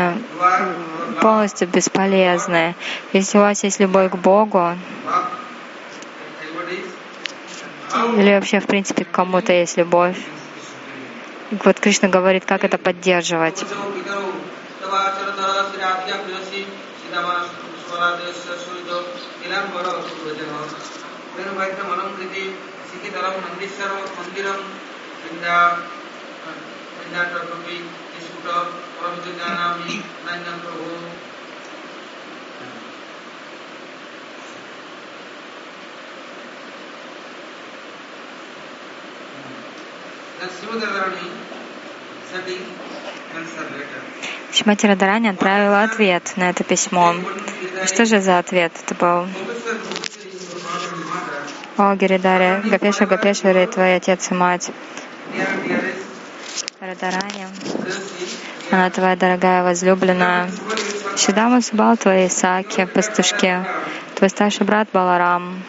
полностью 1.20 1.68
бесполезны. 1.68 2.74
Если 3.12 3.38
у 3.38 3.42
вас 3.42 3.62
есть 3.64 3.80
любовь 3.80 4.10
к 4.10 4.16
Богу, 4.16 4.74
или 8.16 8.34
вообще, 8.34 8.60
в 8.60 8.66
принципе, 8.66 9.04
к 9.04 9.10
кому-то 9.10 9.52
есть 9.52 9.76
любовь, 9.76 10.16
вот 11.64 11.78
Кришна 11.78 12.08
говорит, 12.08 12.44
как 12.44 12.64
это 12.64 12.78
поддерживать. 12.78 13.64
Шимати 44.52 44.86
Радарани 44.86 45.28
отправила 45.28 45.82
ответ 45.82 46.32
на 46.36 46.50
это 46.50 46.64
письмо. 46.64 47.14
Что 47.86 48.04
же 48.04 48.20
за 48.20 48.38
ответ 48.38 48.72
это 48.84 48.94
был? 48.94 49.28
О, 51.78 51.94
Гиридаре, 51.94 52.62
Гапеша 52.64 53.04
Гапешвари, 53.04 53.66
твой 53.66 53.96
отец 53.96 54.30
и 54.30 54.34
мать. 54.34 54.70
Радарани, 56.80 57.46
она 58.70 58.88
твоя 58.88 59.14
дорогая 59.14 59.62
возлюбленная. 59.62 60.50
Шидама 61.18 61.60
Субал, 61.60 61.98
твои 61.98 62.28
Исаки, 62.28 62.86
пастушки, 62.86 63.62
твой 64.14 64.30
старший 64.30 64.64
брат 64.64 64.88
Баларам. 64.90 65.62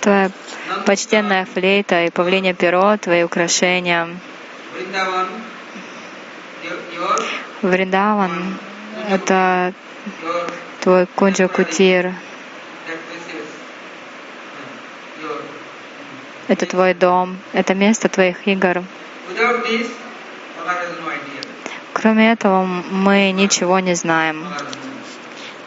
Твоя 0.00 0.30
почтенная 0.86 1.44
флейта 1.44 2.04
и 2.06 2.10
павлине 2.10 2.54
перо, 2.54 2.96
твои 2.96 3.24
украшения. 3.24 4.08
Вриндаван— 7.62 8.58
это 9.10 9.74
твой 10.80 11.06
кунджа 11.06 11.48
кутир. 11.48 12.14
Это 16.48 16.66
твой 16.66 16.94
дом, 16.94 17.36
это 17.52 17.74
место 17.74 18.08
твоих 18.08 18.48
игр. 18.48 18.82
Кроме 21.92 22.32
этого, 22.32 22.64
мы 22.64 23.30
ничего 23.30 23.78
не 23.78 23.94
знаем. 23.94 24.46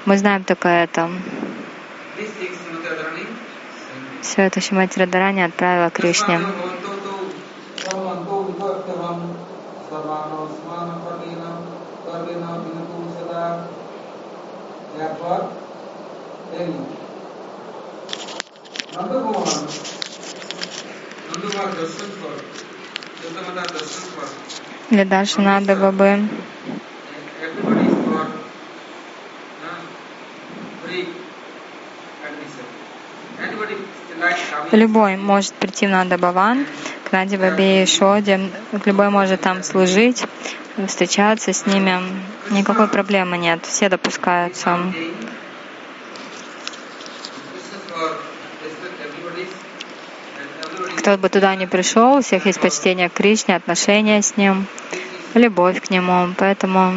Мы 0.06 0.18
знаем 0.18 0.44
только 0.44 0.68
это. 0.68 1.10
Все 4.22 4.42
это 4.42 4.60
Шимати 4.62 5.00
Радарани 5.00 5.42
отправила 5.42 5.90
Кришне. 5.90 6.40
Или 24.92 25.04
дальше 25.04 25.42
надо 25.42 25.76
бы 25.92 26.30
Любой 34.72 35.18
может 35.18 35.54
прийти 35.54 35.88
в 35.88 35.90
Нандабаван, 35.90 36.66
к 37.04 37.12
Нади 37.12 37.38
Бабе 37.38 37.84
и 37.84 37.86
Шоде, 37.86 38.52
любой 38.86 39.10
может 39.10 39.42
там 39.42 39.64
служить, 39.64 40.24
встречаться 40.88 41.54
с 41.54 41.66
ними. 41.66 42.00
Никакой 42.50 42.88
проблемы 42.88 43.38
нет, 43.38 43.66
все 43.66 43.90
допускаются. 43.90 44.80
Кто 51.04 51.18
бы 51.18 51.28
туда 51.28 51.54
ни 51.58 51.66
пришел, 51.66 52.14
у 52.14 52.22
всех 52.22 52.46
есть 52.46 52.62
почтение 52.62 53.10
к 53.10 53.14
Кришне, 53.14 53.58
отношения 53.58 54.22
с 54.22 54.38
ним, 54.38 54.68
любовь 55.34 55.82
к 55.82 55.90
нему. 55.90 56.34
Поэтому 56.38 56.94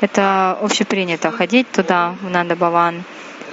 это 0.00 0.52
общепринято 0.62 1.30
ходить 1.30 1.70
туда, 1.70 2.14
в 2.22 2.30
Нандабаван. 2.30 3.04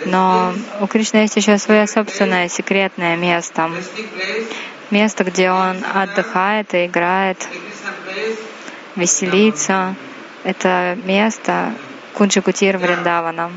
Но 0.05 0.53
у 0.79 0.87
Кришны 0.87 1.17
есть 1.17 1.35
еще 1.35 1.57
свое 1.57 1.87
собственное 1.87 2.47
секретное 2.47 3.17
место. 3.17 3.69
Место, 4.91 5.25
где 5.25 5.51
он 5.51 5.75
отдыхает 5.93 6.73
и 6.73 6.85
играет, 6.85 7.45
веселится. 8.95 9.93
Это 10.45 10.97
место 11.03 11.73
Кунджикутир 12.13 12.77
Вриндавана. 12.77 13.51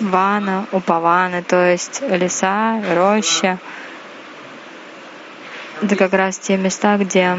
Вана, 0.00 0.66
Упаваны, 0.72 1.42
то 1.42 1.70
есть 1.70 2.02
леса, 2.02 2.82
роща. 2.94 3.58
Это 5.82 5.96
как 5.96 6.12
раз 6.12 6.38
те 6.38 6.56
места, 6.56 6.96
где, 6.96 7.36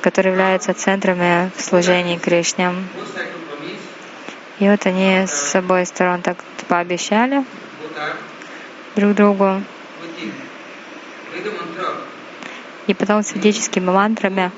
которые 0.00 0.32
являются 0.32 0.74
центрами 0.74 1.50
в 1.56 1.60
служении 1.62 2.18
Кришне. 2.18 2.72
И 4.58 4.68
вот 4.68 4.86
они 4.86 5.26
с 5.26 5.54
обоих 5.54 5.88
сторон 5.88 6.22
так 6.22 6.38
пообещали 6.68 7.44
друг 8.96 9.14
другу. 9.14 9.62
И 12.86 12.94
потом 12.94 13.22
с 13.22 13.32
ведическими 13.32 13.90
мантрами. 13.90 14.50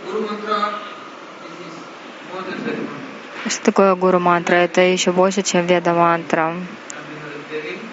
Что 3.47 3.63
такое 3.63 3.95
гуру 3.95 4.21
мантра? 4.21 4.55
Это 4.55 4.81
еще 4.81 5.13
больше, 5.13 5.43
чем 5.43 5.67
веда 5.67 5.93
мантра. 5.93 6.55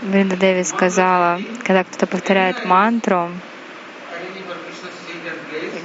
Вринда 0.01 0.37
Деви 0.37 0.63
сказала, 0.63 1.41
когда 1.65 1.83
кто-то 1.83 2.07
повторяет 2.07 2.65
мантру, 2.65 3.29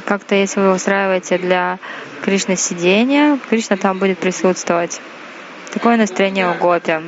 как-то 0.04 0.36
если 0.36 0.60
вы 0.60 0.72
устраиваете 0.72 1.38
для 1.38 1.78
Кришны 2.22 2.56
сидения, 2.56 3.38
Кришна 3.50 3.76
там 3.76 3.98
будет 3.98 4.18
присутствовать. 4.18 5.00
Такое 5.72 5.96
настроение 5.96 6.48
у 6.48 6.54
Гопи. 6.54 7.00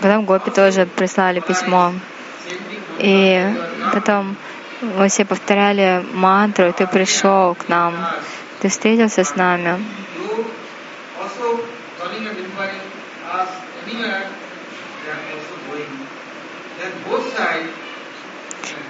Потом 0.00 0.24
Гопи 0.24 0.50
тоже 0.50 0.86
прислали 0.86 1.40
письмо. 1.40 1.92
И 2.98 3.44
потом 3.92 4.36
мы 4.80 5.08
все 5.08 5.26
повторяли 5.26 6.02
мантру, 6.14 6.68
и 6.68 6.72
ты 6.72 6.86
пришел 6.86 7.54
к 7.54 7.68
нам, 7.68 7.94
ты 8.60 8.68
встретился 8.68 9.24
с 9.24 9.36
нами. 9.36 9.78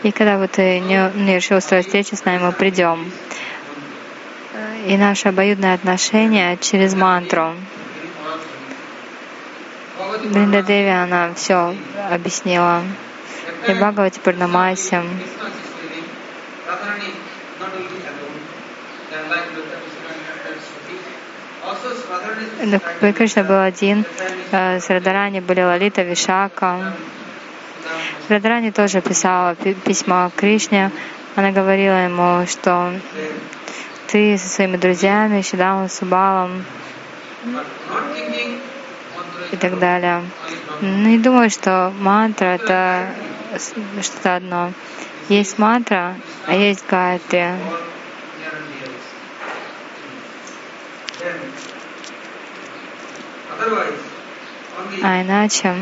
И 0.03 0.13
когда 0.13 0.39
вот 0.39 0.57
не, 0.59 1.13
не 1.15 1.37
решил 1.37 1.59
устроить 1.59 1.87
встречу 1.87 2.17
с 2.17 2.25
нами, 2.25 2.39
мы 2.39 2.53
придем. 2.53 3.11
И 4.87 4.97
наше 4.97 5.29
обоюдное 5.29 5.75
отношение 5.75 6.57
через 6.59 6.95
мантру. 6.95 7.55
Бринда 10.25 10.63
Деви, 10.63 10.89
она 10.89 11.35
все 11.35 11.75
объяснила. 12.11 12.83
И 13.69 13.73
Бхагавати 13.75 14.21
Пурнамаси. 14.21 15.01
Кришна 23.15 23.43
был 23.45 23.61
один, 23.61 24.05
э, 24.53 24.81
с 24.81 24.89
Радарани 24.89 25.41
были 25.41 25.63
Лалита, 25.63 26.03
Вишака. 26.03 26.95
Радарани 28.29 28.71
тоже 28.71 29.01
писала 29.01 29.55
письма 29.55 30.31
Кришне. 30.37 30.91
Она 31.37 31.51
говорила 31.53 32.05
ему, 32.05 32.47
что 32.47 32.93
ты 34.09 34.37
со 34.39 34.49
своими 34.49 34.77
друзьями, 34.77 35.43
Шидамом, 35.43 35.89
Субалом 35.89 36.65
и 39.53 39.57
так 39.57 39.79
далее. 39.79 40.23
Ну, 40.81 41.09
не 41.09 41.19
думаю, 41.19 41.51
что 41.51 41.93
мантра— 41.99 42.47
это 42.47 43.09
что-то 44.03 44.37
одно. 44.37 44.73
Есть 45.29 45.59
мантра, 45.59 46.17
а 46.47 46.55
есть 46.55 46.85
гайатри. 46.89 47.51
А 55.03 55.23
иначе. 55.23 55.75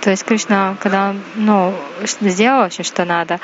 То 0.00 0.10
есть 0.10 0.24
Кришна, 0.24 0.76
когда 0.80 1.10
он 1.10 1.22
ну, 1.34 1.74
сделал 2.20 2.60
вообще, 2.62 2.82
что 2.82 3.04
надо, 3.04 3.38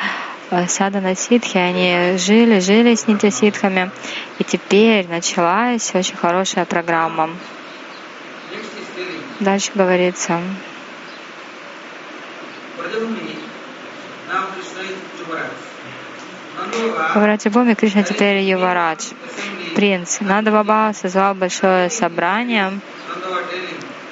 э, 0.50 0.66
сада 0.68 1.00
на 1.00 1.14
ситхи, 1.14 1.58
они 1.58 2.16
жили, 2.16 2.60
жили 2.60 2.94
с 2.94 3.06
нити 3.06 3.30
ситхами, 3.30 3.90
и 4.38 4.44
теперь 4.44 5.06
началась 5.06 5.94
очень 5.94 6.16
хорошая 6.16 6.64
программа. 6.64 7.30
Дальше 9.40 9.72
говорится. 9.74 10.40
В 17.14 17.18
Вратибуме 17.20 17.74
Кришна 17.74 18.02
теперь 18.02 18.42
Юварадж, 18.42 19.12
принц. 19.74 20.20
Нанда 20.20 20.50
Баба 20.50 20.92
созвал 20.94 21.34
большое 21.34 21.90
собрание, 21.90 22.80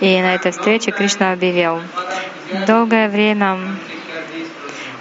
и 0.01 0.21
на 0.21 0.35
этой 0.35 0.53
встрече 0.53 0.91
Кришна 0.91 1.33
объявил, 1.33 1.81
долгое 2.67 3.09
время 3.09 3.59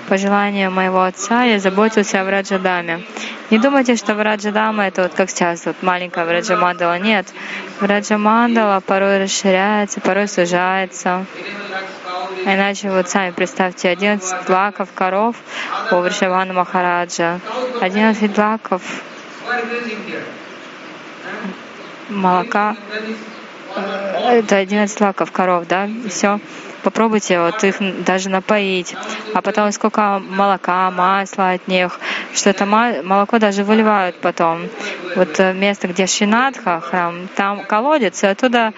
по 0.07 0.17
желанию 0.17 0.71
моего 0.71 1.03
отца 1.03 1.43
я 1.43 1.59
заботился 1.59 2.21
о 2.21 2.23
Враджадаме. 2.23 3.05
Не 3.49 3.59
думайте, 3.59 3.95
что 3.95 4.15
Враджадама 4.15 4.87
это 4.87 5.03
вот 5.03 5.13
как 5.13 5.29
сейчас, 5.29 5.65
вот 5.65 5.75
маленькая 5.81 6.25
Враджамандала. 6.25 6.97
Нет, 6.99 7.27
Враджамандала 7.79 8.79
порой 8.79 9.23
расширяется, 9.23 10.01
порой 10.01 10.27
сужается. 10.27 11.25
Иначе 12.45 12.89
вот 12.89 13.09
сами 13.09 13.31
представьте, 13.31 13.89
11 13.89 14.49
лаков 14.49 14.89
коров 14.93 15.35
у 15.91 15.97
Вришавана 15.97 16.53
Махараджа, 16.53 17.39
11 17.79 18.37
лаков 18.37 18.81
молока, 22.09 22.75
э, 23.75 24.39
это 24.39 24.57
11 24.57 25.01
лаков 25.01 25.31
коров, 25.31 25.67
да, 25.67 25.89
все. 26.09 26.39
Попробуйте 26.83 27.39
вот 27.39 27.63
их 27.63 27.77
даже 28.03 28.29
напоить, 28.29 28.93
а 29.33 29.41
потом 29.41 29.71
сколько 29.71 30.19
молока, 30.19 30.91
масла 30.91 31.51
от 31.51 31.67
них, 31.67 31.97
что 32.33 32.49
это 32.49 32.65
молоко 32.65 33.39
даже 33.39 33.63
выливают 33.63 34.17
потом. 34.19 34.67
Вот 35.15 35.39
э, 35.39 35.53
место, 35.53 35.87
где 35.87 36.07
Шинадха, 36.07 36.81
храм, 36.81 37.29
там 37.35 37.63
колодец, 37.63 38.23
и 38.23 38.27
оттуда 38.27 38.73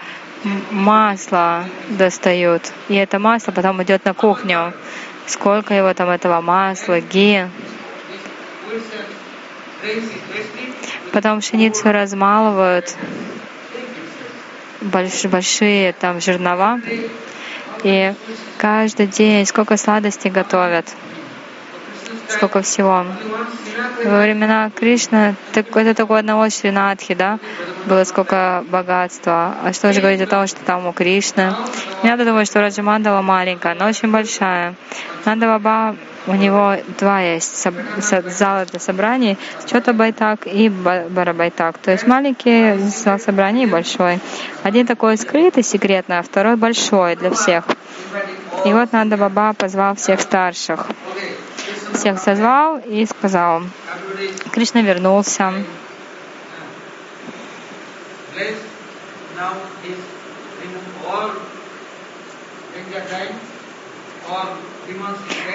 масло 0.70 1.64
достают. 1.88 2.62
И 2.88 2.94
это 2.94 3.18
масло 3.18 3.50
потом 3.50 3.82
идет 3.82 4.04
на 4.04 4.14
кухню. 4.14 4.72
Сколько 5.26 5.74
его 5.74 5.92
там 5.92 6.08
этого 6.08 6.40
масла, 6.40 7.00
ги. 7.00 7.48
Потом 11.12 11.40
пшеницу 11.40 11.90
размалывают, 11.90 12.94
большие, 14.80 15.30
большие 15.30 15.92
там 15.92 16.20
жернова. 16.20 16.80
И 17.86 18.12
каждый 18.58 19.06
день 19.06 19.46
сколько 19.46 19.76
сладостей 19.76 20.28
готовят, 20.28 20.92
сколько 22.28 22.62
всего. 22.62 23.04
Во 24.04 24.20
времена 24.20 24.70
Кришны 24.74 25.34
это 25.54 25.94
такое 25.94 26.20
одного 26.20 26.48
Шринатхи, 26.50 27.14
да, 27.14 27.38
было 27.86 28.04
сколько 28.04 28.64
богатства. 28.68 29.54
А 29.62 29.72
что 29.72 29.92
же 29.92 30.00
говорить 30.00 30.20
о 30.22 30.26
том, 30.26 30.46
что 30.46 30.60
там 30.64 30.86
у 30.86 30.92
Кришны? 30.92 31.54
Я 32.02 32.16
думаю, 32.16 32.46
что 32.46 32.60
Раджамандала 32.60 33.22
маленькая, 33.22 33.74
но 33.74 33.86
очень 33.86 34.10
большая. 34.10 34.74
Нанда 35.24 35.46
Баба 35.46 35.96
у 36.26 36.34
него 36.34 36.74
два 36.98 37.20
есть 37.20 37.66
зала 38.26 38.64
для 38.64 38.80
собраний, 38.80 39.38
Чота 39.66 39.92
Байтак 39.92 40.46
и 40.46 40.68
Барабайтак. 40.68 41.78
То 41.78 41.92
есть 41.92 42.06
маленький 42.06 42.76
зал 42.78 43.18
собраний 43.18 43.64
и 43.64 43.66
большой. 43.66 44.18
Один 44.62 44.86
такой 44.86 45.16
скрытый, 45.16 45.62
секретный, 45.62 46.18
а 46.18 46.22
второй 46.22 46.56
большой 46.56 47.16
для 47.16 47.30
всех. 47.30 47.64
И 48.64 48.72
вот 48.72 48.92
Нанда 48.92 49.16
Баба 49.16 49.52
позвал 49.52 49.94
всех 49.94 50.20
старших. 50.20 50.86
Всех 51.96 52.18
созвал 52.18 52.78
и 52.78 53.06
сказал. 53.06 53.62
Кришна 54.52 54.82
вернулся. 54.82 55.52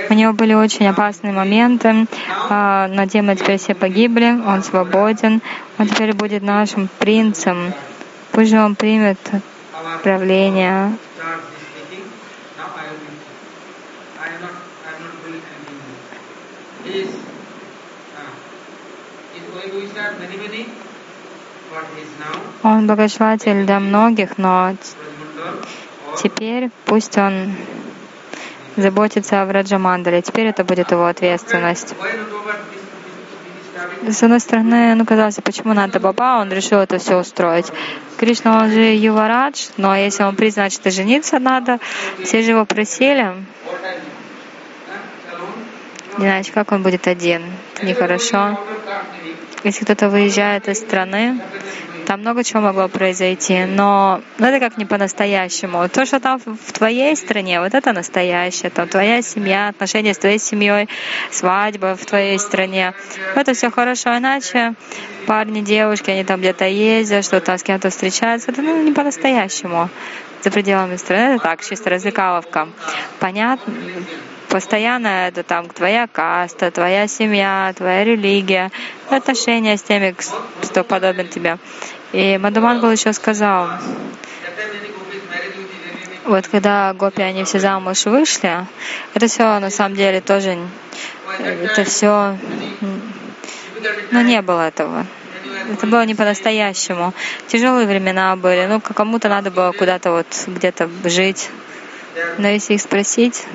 У 0.09 0.13
него 0.13 0.33
были 0.33 0.53
очень 0.53 0.87
опасные 0.87 1.31
моменты, 1.31 2.07
а, 2.49 2.87
но 2.87 3.05
демоны 3.05 3.35
теперь 3.35 3.59
все 3.59 3.75
погибли, 3.75 4.37
он 4.45 4.63
свободен, 4.63 5.41
он 5.77 5.87
теперь 5.87 6.13
будет 6.13 6.41
нашим 6.41 6.89
принцем. 6.99 7.73
Пусть 8.31 8.49
же 8.49 8.59
он 8.59 8.75
примет 8.75 9.19
правление. 10.03 10.97
Он 22.63 22.87
благословитель 22.87 23.65
для 23.65 23.79
многих, 23.79 24.37
но 24.37 24.75
теперь 26.21 26.69
пусть 26.85 27.17
он 27.17 27.55
заботиться 28.75 29.41
о 29.41 29.45
Враджамандале. 29.45 30.21
Теперь 30.21 30.47
это 30.47 30.63
будет 30.63 30.91
его 30.91 31.05
ответственность. 31.05 31.95
С 34.07 34.23
одной 34.23 34.39
стороны, 34.39 34.95
ну, 34.95 35.05
казалось, 35.05 35.37
почему 35.43 35.73
надо 35.73 35.99
Баба, 35.99 36.39
он 36.41 36.51
решил 36.51 36.79
это 36.79 36.97
все 36.97 37.17
устроить. 37.17 37.67
Кришна, 38.17 38.63
он 38.63 38.71
же 38.71 38.93
Юварадж, 38.95 39.69
но 39.77 39.95
если 39.95 40.23
он 40.23 40.35
признает, 40.35 40.73
что 40.73 40.91
жениться 40.91 41.39
надо, 41.39 41.79
все 42.23 42.41
же 42.43 42.51
его 42.51 42.65
просили. 42.65 43.33
Иначе 46.17 46.51
как 46.51 46.71
он 46.71 46.83
будет 46.83 47.07
один? 47.07 47.43
Это 47.75 47.85
нехорошо. 47.85 48.59
Если 49.63 49.85
кто-то 49.85 50.09
выезжает 50.09 50.67
из 50.67 50.79
страны, 50.79 51.39
там 52.05 52.21
много 52.21 52.43
чего 52.43 52.61
могло 52.61 52.87
произойти, 52.87 53.65
но 53.65 54.21
ну, 54.37 54.47
это 54.47 54.59
как 54.59 54.77
не 54.77 54.85
по-настоящему. 54.85 55.87
То, 55.87 56.05
что 56.05 56.19
там 56.19 56.39
в 56.39 56.73
твоей 56.73 57.15
стране, 57.15 57.61
вот 57.61 57.73
это 57.73 57.93
настоящее. 57.93 58.69
Там 58.69 58.87
твоя 58.87 59.21
семья, 59.21 59.69
отношения 59.69 60.13
с 60.13 60.17
твоей 60.17 60.39
семьей, 60.39 60.89
свадьба 61.29 61.95
в 61.95 62.05
твоей 62.05 62.39
стране. 62.39 62.93
Это 63.35 63.53
все 63.53 63.69
хорошо, 63.69 64.17
иначе 64.17 64.73
парни, 65.27 65.61
девушки, 65.61 66.09
они 66.09 66.23
там 66.23 66.39
где-то 66.39 66.65
ездят, 66.65 67.23
что 67.23 67.39
там 67.39 67.57
с 67.57 67.63
кем-то 67.63 67.89
встречаются. 67.89 68.51
Это 68.51 68.61
ну, 68.61 68.81
не 68.83 68.91
по-настоящему. 68.91 69.89
За 70.43 70.49
пределами 70.49 70.95
страны 70.95 71.35
это 71.35 71.43
так, 71.43 71.63
чисто 71.63 71.91
развлекаловка. 71.91 72.67
Понятно, 73.19 73.73
постоянно 74.51 75.27
это 75.27 75.43
там 75.43 75.69
твоя 75.69 76.07
каста, 76.07 76.69
твоя 76.71 77.07
семья, 77.07 77.73
твоя 77.75 78.03
религия, 78.03 78.69
отношения 79.09 79.77
с 79.77 79.81
теми, 79.81 80.13
кто 80.61 80.83
подобен 80.83 81.29
тебе. 81.29 81.57
И 82.11 82.37
Мадумангал 82.37 82.91
еще 82.91 83.13
сказал, 83.13 83.69
вот 86.25 86.47
когда 86.47 86.93
гопи, 86.93 87.21
они 87.21 87.45
все 87.45 87.59
замуж 87.59 88.05
вышли, 88.05 88.67
это 89.13 89.27
все 89.27 89.59
на 89.59 89.69
самом 89.69 89.95
деле 89.95 90.19
тоже, 90.19 90.59
это 91.39 91.85
все, 91.85 92.37
ну 94.11 94.21
не 94.21 94.41
было 94.41 94.67
этого. 94.67 95.05
Это 95.71 95.87
было 95.87 96.05
не 96.05 96.15
по-настоящему. 96.15 97.13
Тяжелые 97.47 97.87
времена 97.87 98.35
были. 98.35 98.65
Ну, 98.65 98.81
кому-то 98.81 99.29
надо 99.29 99.51
было 99.51 99.71
куда-то 99.71 100.11
вот 100.11 100.27
где-то 100.47 100.89
жить. 101.05 101.49
Но 102.37 102.47
если 102.47 102.73
их 102.73 102.81
спросить, 102.81 103.45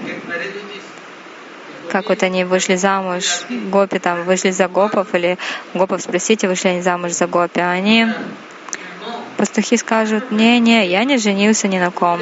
как 1.91 2.09
вот 2.09 2.23
они 2.23 2.45
вышли 2.45 2.77
замуж, 2.77 3.25
гопи 3.49 3.99
там 3.99 4.25
вышли 4.25 4.51
за 4.51 4.69
гопов, 4.69 5.15
или 5.15 5.39
гопов 5.75 6.03
спросите, 6.03 6.49
вышли 6.49 6.69
они 6.69 6.83
замуж 6.83 7.13
за 7.13 7.27
гопи, 7.27 7.61
а 7.61 7.71
они, 7.71 8.07
пастухи 9.37 9.77
скажут, 9.77 10.31
не-не, 10.31 10.87
я 10.87 11.05
не 11.05 11.19
женился 11.19 11.69
ни 11.69 11.79
на 11.79 11.91
ком. 11.91 12.21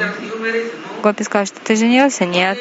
Гопи 1.03 1.23
скажут, 1.23 1.55
ты 1.63 1.75
женился? 1.75 2.25
Нет. 2.25 2.59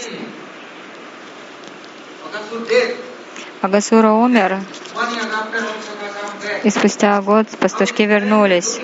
Агасура 3.60 4.10
умер, 4.10 4.60
и 6.62 6.70
спустя 6.70 7.20
год 7.22 7.48
пастушки 7.58 8.02
вернулись. 8.02 8.80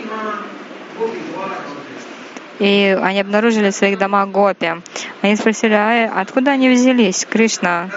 И 2.60 2.96
они 3.02 3.20
обнаружили 3.20 3.70
в 3.70 3.74
своих 3.74 3.98
домах 3.98 4.28
гопи. 4.28 4.74
Они 5.22 5.34
спросили, 5.34 5.72
а 5.72 6.12
откуда 6.20 6.52
они 6.52 6.68
взялись, 6.68 7.26
Кришна? 7.28 7.88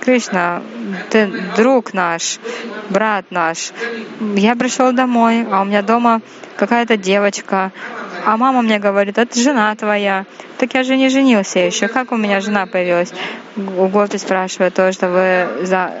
Кришна, 0.00 0.62
ты 1.10 1.26
друг 1.56 1.92
наш, 1.92 2.38
брат 2.90 3.24
наш. 3.30 3.72
Я 4.36 4.54
пришел 4.54 4.92
домой, 4.92 5.46
а 5.50 5.62
у 5.62 5.64
меня 5.64 5.82
дома 5.82 6.20
какая-то 6.56 6.96
девочка. 6.96 7.72
А 8.24 8.36
мама 8.36 8.62
мне 8.62 8.78
говорит, 8.78 9.18
это 9.18 9.38
жена 9.38 9.74
твоя. 9.74 10.24
Так 10.58 10.74
я 10.74 10.84
же 10.84 10.96
не 10.96 11.08
женился 11.08 11.58
еще. 11.58 11.88
Как 11.88 12.12
у 12.12 12.16
меня 12.16 12.40
жена 12.40 12.66
появилась? 12.66 13.12
У 13.56 13.88
Гопи 13.88 14.18
спрашивает 14.18 14.74
то, 14.74 14.92
что 14.92 15.08
вы 15.08 15.66
за, 15.66 15.92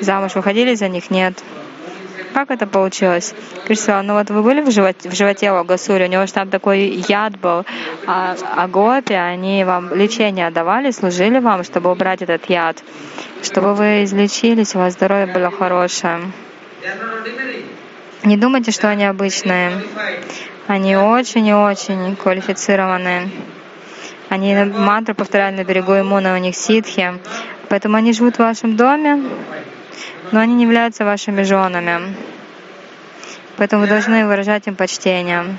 замуж 0.00 0.34
выходили 0.36 0.74
за 0.74 0.88
них? 0.88 1.10
Нет. 1.10 1.34
Как 2.34 2.50
это 2.50 2.66
получилось? 2.66 3.34
Кришна, 3.66 4.02
ну 4.02 4.14
вот 4.14 4.30
вы 4.30 4.42
были 4.42 4.60
в 4.60 4.70
животе, 4.70 5.08
в 5.08 5.14
животе 5.14 5.50
у 5.50 5.56
Агасури, 5.56 6.04
у 6.04 6.08
него 6.08 6.26
же 6.26 6.32
там 6.32 6.50
такой 6.50 7.04
яд 7.08 7.38
был, 7.38 7.64
а, 8.06 8.36
а 8.56 8.68
гопи, 8.68 9.14
они 9.14 9.64
вам 9.64 9.94
лечение 9.94 10.50
давали, 10.50 10.90
служили 10.90 11.38
вам, 11.38 11.64
чтобы 11.64 11.90
убрать 11.90 12.22
этот 12.22 12.48
яд, 12.50 12.82
чтобы 13.42 13.74
вы 13.74 14.04
излечились, 14.04 14.74
у 14.74 14.78
вас 14.78 14.94
здоровье 14.94 15.26
было 15.26 15.50
хорошее. 15.50 16.20
Не 18.24 18.36
думайте, 18.36 18.72
что 18.72 18.88
они 18.88 19.04
обычные. 19.04 19.72
Они 20.66 20.96
очень 20.96 21.46
и 21.46 21.54
очень 21.54 22.14
квалифицированные. 22.16 23.30
Они 24.28 24.54
мантру 24.54 25.14
повторяли 25.14 25.56
на 25.56 25.64
берегу 25.64 25.92
иммуна, 25.98 26.34
у 26.34 26.38
них 26.38 26.54
ситхи. 26.54 27.14
Поэтому 27.68 27.96
они 27.96 28.12
живут 28.12 28.36
в 28.36 28.40
вашем 28.40 28.76
доме, 28.76 29.22
но 30.32 30.40
они 30.40 30.54
не 30.54 30.64
являются 30.64 31.04
вашими 31.04 31.42
женами. 31.42 32.16
Поэтому 33.56 33.82
вы 33.82 33.88
должны 33.88 34.26
выражать 34.26 34.66
им 34.66 34.76
почтение. 34.76 35.58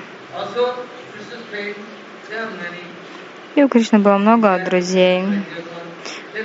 И 3.54 3.62
у 3.62 3.68
Кришны 3.68 3.98
было 3.98 4.16
много 4.16 4.58
друзей. 4.64 5.24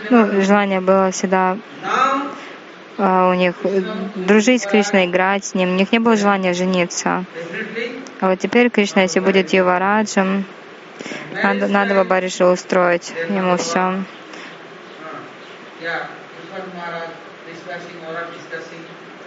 Ну, 0.10 0.42
желание 0.42 0.82
было 0.82 1.12
всегда 1.12 1.58
uh, 2.98 3.32
у 3.32 3.34
них 3.34 3.56
дружить 4.16 4.64
с 4.64 4.68
Кришной, 4.68 5.06
играть 5.06 5.46
с 5.46 5.54
ним. 5.54 5.70
У 5.70 5.76
них 5.76 5.92
не 5.92 6.00
было 6.00 6.16
желания 6.16 6.54
жениться. 6.54 7.26
А 8.20 8.30
вот 8.30 8.40
теперь 8.40 8.70
Кришна, 8.70 9.04
если 9.04 9.20
будет 9.20 9.54
Ювараджем, 9.54 10.46
надо, 11.44 11.68
надо 11.68 11.96
Баба 11.96 12.20
решил 12.20 12.52
устроить 12.52 13.14
ему 13.30 13.58
все. 13.58 14.04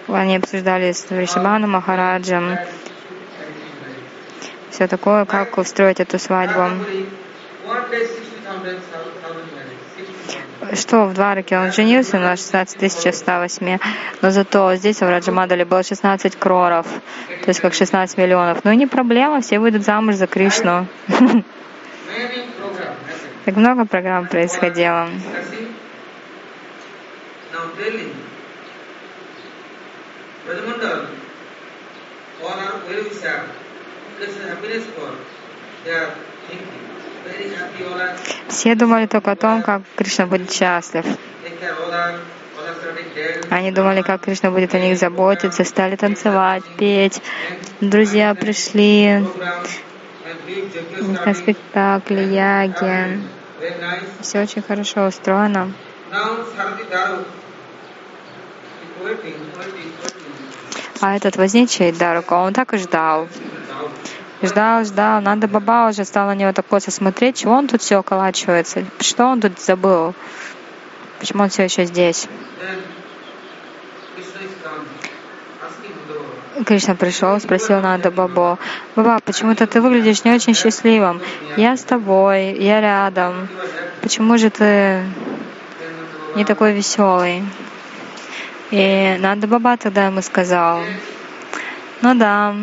Они 0.09 0.36
обсуждали 0.36 0.92
с 0.92 1.11
Вришабану 1.11 1.66
Махараджем 1.66 2.59
все 4.78 4.86
такое, 4.86 5.24
как 5.24 5.59
устроить 5.59 5.99
эту 5.99 6.20
свадьбу. 6.20 6.70
Что 10.72 11.07
в 11.07 11.14
Двараке 11.14 11.59
он 11.59 11.72
женился 11.72 12.18
на 12.20 12.36
16 12.36 13.16
108, 13.16 13.78
но 14.22 14.30
зато 14.30 14.74
здесь 14.76 15.01
в 15.01 15.03
Раджамадале 15.09 15.64
было 15.64 15.82
16 15.82 16.36
кроров, 16.36 16.86
то 17.42 17.49
есть 17.49 17.59
как 17.59 17.74
16 17.74 18.18
миллионов. 18.18 18.61
Ну 18.62 18.70
и 18.70 18.76
не 18.76 18.86
проблема, 18.86 19.40
все 19.40 19.59
выйдут 19.59 19.82
замуж 19.82 20.14
за 20.14 20.28
Кришну. 20.28 20.86
Так 23.44 23.57
много 23.57 23.84
программ 23.84 24.28
происходило. 24.28 25.09
Rajamandal, 30.49 31.09
all 32.42 32.49
are 32.49 32.80
very 32.88 33.11
sad. 33.11 33.51
This 34.18 34.30
is 34.30 34.49
happiness 34.49 34.84
for 34.96 35.11
their 35.84 36.14
thinking. 36.49 36.88
Все 38.49 38.74
думали 38.74 39.07
только 39.07 39.32
о 39.32 39.36
том, 39.36 39.62
как 39.62 39.82
Кришна 39.96 40.26
будет 40.26 40.51
счастлив. 40.51 41.05
Они 43.51 43.70
думали, 43.70 44.03
как 44.03 44.22
Кришна 44.22 44.51
будет 44.51 44.74
о 44.74 44.78
них 44.78 44.99
заботиться, 44.99 45.64
стали 45.64 45.96
танцевать, 45.96 46.64
петь. 46.78 47.20
Друзья 47.80 48.34
пришли 48.34 49.24
на 51.24 51.34
спектакли, 51.34 52.20
яги. 52.20 53.20
Все 54.20 54.42
очень 54.42 54.62
хорошо 54.62 55.07
устроено. 55.07 55.72
А 61.01 61.16
этот 61.16 61.36
возничий 61.36 61.92
Дарука, 61.92 62.34
он 62.34 62.53
так 62.53 62.74
и 62.74 62.78
ждал. 62.78 63.28
Ждал, 64.42 64.84
ждал. 64.84 65.20
Надо 65.20 65.49
Баба 65.49 65.88
уже 65.90 66.05
стал 66.05 66.26
на 66.26 66.34
него 66.34 66.53
так 66.53 66.66
косо 66.66 66.90
смотреть, 66.90 67.38
чего 67.38 67.53
он 67.53 67.68
тут 67.68 67.82
все 67.82 67.96
околачивается, 67.96 68.84
что 69.01 69.26
он 69.26 69.40
тут 69.40 69.61
забыл, 69.61 70.14
почему 71.18 71.44
он 71.44 71.49
все 71.49 71.64
еще 71.64 71.84
здесь. 71.84 72.28
Кришна 76.66 76.94
пришел, 76.96 77.38
спросил 77.40 77.80
Нада 77.80 78.11
Бабо, 78.11 78.59
Баба, 78.96 79.20
почему-то 79.24 79.66
ты 79.66 79.80
выглядишь 79.80 80.24
не 80.24 80.32
очень 80.32 80.55
счастливым. 80.55 81.20
Я 81.57 81.76
с 81.76 81.82
тобой, 81.82 82.53
я 82.55 82.80
рядом. 82.80 83.49
Почему 84.03 84.36
же 84.38 84.51
ты 84.51 85.05
не 86.34 86.44
такой 86.44 86.72
веселый? 86.72 87.44
И 88.71 89.16
Нанда 89.19 89.47
Баба 89.47 89.77
тогда 89.77 90.07
ему 90.07 90.21
сказал, 90.23 90.81
ну 92.03 92.14
да, 92.14 92.55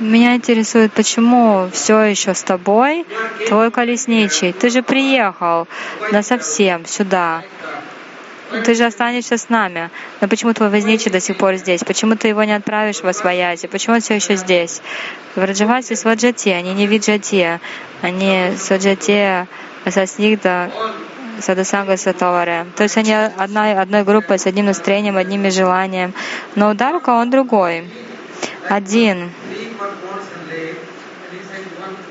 меня 0.00 0.34
интересует, 0.34 0.92
почему 0.92 1.68
все 1.72 2.00
еще 2.00 2.34
с 2.34 2.42
тобой, 2.42 3.04
твой 3.46 3.70
колесничий. 3.70 4.52
Ты 4.52 4.70
же 4.70 4.82
приехал 4.82 5.68
на 6.10 6.22
совсем 6.22 6.86
сюда. 6.86 7.42
Ты 8.64 8.74
же 8.74 8.84
останешься 8.84 9.36
с 9.36 9.48
нами. 9.48 9.90
Но 10.20 10.28
почему 10.28 10.52
твой 10.52 10.68
возничий 10.68 11.10
до 11.10 11.20
сих 11.20 11.36
пор 11.36 11.54
здесь? 11.54 11.84
Почему 11.84 12.16
ты 12.16 12.28
его 12.28 12.42
не 12.44 12.52
отправишь 12.52 13.00
в 13.00 13.06
Освоязи? 13.06 13.66
Почему 13.66 13.94
он 13.94 14.00
все 14.00 14.14
еще 14.14 14.36
здесь? 14.36 14.82
В 15.36 15.44
Раджавасе 15.44 15.96
Сваджати, 15.96 16.50
они 16.50 16.74
не 16.74 16.86
Виджати. 16.86 17.60
Они 18.02 18.52
Сваджати 18.58 19.46
Саснигда 19.88 20.70
Садасанга 21.40 21.96
Сатаваре. 21.96 22.66
То 22.76 22.82
есть 22.84 22.96
они 22.96 23.12
одна, 23.14 23.80
одной 23.80 24.04
группой, 24.04 24.38
с 24.38 24.46
одним 24.46 24.66
настроением, 24.66 25.16
одними 25.16 25.48
желаниями. 25.48 26.12
Но 26.54 26.70
у 26.70 26.74
Дарука 26.74 27.10
он 27.10 27.30
другой. 27.30 27.90
Один. 28.68 29.30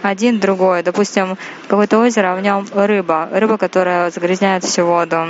Один 0.02 0.40
другой. 0.40 0.84
Допустим, 0.84 1.38
какое-то 1.68 2.00
озеро, 2.00 2.34
а 2.34 2.36
в 2.36 2.42
нем 2.42 2.68
рыба. 2.74 3.30
Рыба, 3.32 3.58
которая 3.58 4.10
загрязняет 4.12 4.64
всю 4.64 4.86
воду. 4.86 5.28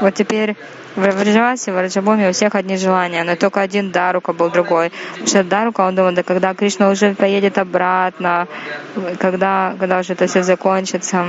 Вот 0.00 0.14
теперь 0.14 0.56
в 0.96 1.00
Враджавасе, 1.00 1.72
в 1.72 1.80
Раджабуме 1.80 2.28
у 2.28 2.32
всех 2.32 2.54
одни 2.54 2.76
желания, 2.76 3.24
но 3.24 3.36
только 3.36 3.60
один 3.60 3.90
Дарука 3.90 4.32
был 4.32 4.50
другой. 4.50 4.92
Потому 5.12 5.26
что 5.26 5.44
Дарука, 5.44 5.80
он 5.82 5.94
думал, 5.94 6.12
да 6.12 6.22
когда 6.22 6.54
Кришна 6.54 6.90
уже 6.90 7.14
поедет 7.14 7.56
обратно, 7.58 8.46
когда, 9.18 9.74
когда 9.78 9.98
уже 10.00 10.12
это 10.14 10.26
все 10.26 10.42
закончится. 10.42 11.24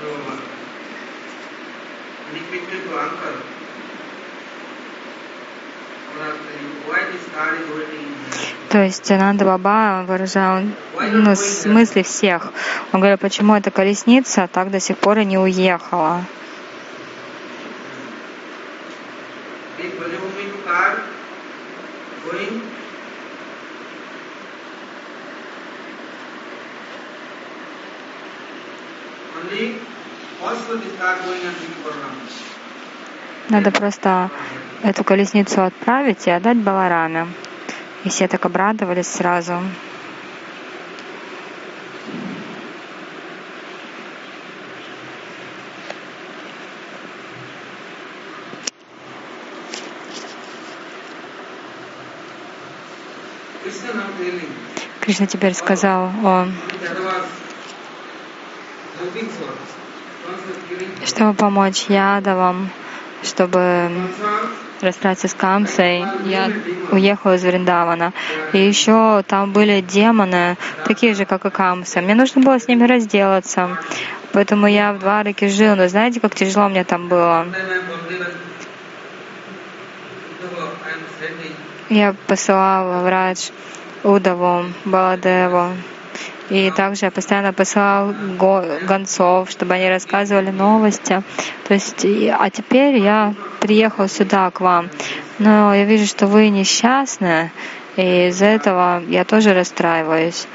Brother 0.00 0.49
depicted 2.32 2.84
to 2.84 2.98
uncle. 2.98 3.42
То 8.68 8.84
есть 8.84 9.08
Нанда 9.08 9.44
Баба 9.44 10.04
выражал 10.06 10.62
ну, 11.00 11.34
смысле 11.34 12.02
всех. 12.02 12.52
Он 12.92 13.00
говорит, 13.00 13.20
почему 13.20 13.54
эта 13.56 13.70
колесница 13.70 14.48
так 14.52 14.70
до 14.70 14.80
сих 14.80 14.98
пор 14.98 15.18
и 15.18 15.24
не 15.24 15.38
уехала. 15.38 16.24
This 19.78 19.94
Brajabhumi 19.94 20.52
to 20.52 20.62
car 20.66 21.00
going 22.24 22.60
only 29.36 29.78
also 30.42 30.76
this 30.76 30.96
car 30.98 31.16
going 31.24 31.42
and 31.42 31.56
bringing 31.56 31.82
Balaram. 31.82 32.16
Надо 33.50 33.72
просто 33.72 34.30
эту 34.84 35.02
колесницу 35.02 35.64
отправить 35.64 36.28
и 36.28 36.30
отдать 36.30 36.56
Балараме. 36.58 37.26
И 38.04 38.08
все 38.08 38.28
так 38.28 38.46
обрадовались 38.46 39.08
сразу. 39.08 39.60
Кришна 55.00 55.26
теперь 55.26 55.54
сказал 55.54 56.10
о 56.22 56.46
чтобы 61.04 61.34
помочь 61.34 61.86
Ядавам, 61.88 62.70
чтобы 63.22 63.90
расстаться 64.80 65.28
с 65.28 65.34
Камсой, 65.34 66.04
я 66.24 66.50
уехала 66.90 67.34
из 67.34 67.44
Вриндавана. 67.44 68.12
И 68.52 68.58
еще 68.58 69.22
там 69.26 69.52
были 69.52 69.80
демоны, 69.80 70.56
такие 70.84 71.14
же, 71.14 71.24
как 71.24 71.44
и 71.44 71.50
Камса. 71.50 72.00
Мне 72.00 72.14
нужно 72.14 72.42
было 72.42 72.58
с 72.58 72.68
ними 72.68 72.84
разделаться. 72.84 73.78
Поэтому 74.32 74.66
я 74.66 74.92
в 74.92 75.00
Двараке 75.00 75.48
жил. 75.48 75.76
Но 75.76 75.88
знаете, 75.88 76.20
как 76.20 76.34
тяжело 76.34 76.68
мне 76.68 76.84
там 76.84 77.08
было? 77.08 77.46
Я 81.88 82.14
посылала 82.26 83.02
в 83.02 83.08
Радж 83.08 83.50
Удаву, 84.04 84.64
Баладеву. 84.84 85.72
И 86.50 86.70
также 86.72 87.06
я 87.06 87.10
постоянно 87.12 87.52
посылал 87.52 88.12
го- 88.36 88.64
гонцов, 88.82 89.50
чтобы 89.50 89.74
они 89.74 89.88
рассказывали 89.88 90.50
новости. 90.50 91.22
То 91.66 91.74
есть, 91.74 92.04
а 92.04 92.50
теперь 92.50 92.96
я 92.98 93.34
приехал 93.60 94.08
сюда 94.08 94.50
к 94.50 94.60
вам. 94.60 94.90
Но 95.38 95.72
я 95.74 95.84
вижу, 95.84 96.06
что 96.06 96.26
вы 96.26 96.48
несчастны, 96.48 97.52
и 97.96 98.28
из-за 98.28 98.46
этого 98.46 99.02
я 99.08 99.24
тоже 99.24 99.54
расстраиваюсь. 99.54 100.46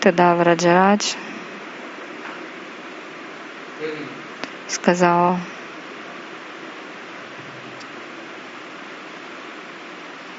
Тогда 0.00 0.34
Враджарадж 0.34 1.12
сказал, 4.68 5.38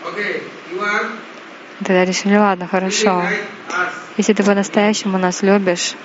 okay 0.03 0.43
you 0.71 0.79
are 0.81 1.34
тогда 1.79 2.05
решили, 2.05 2.35
ладно, 2.35 2.67
хорошо. 2.67 3.23
Если 4.17 4.33
ты 4.33 4.43
по-настоящему 4.43 5.17
нас 5.17 5.41
любишь, 5.41 5.95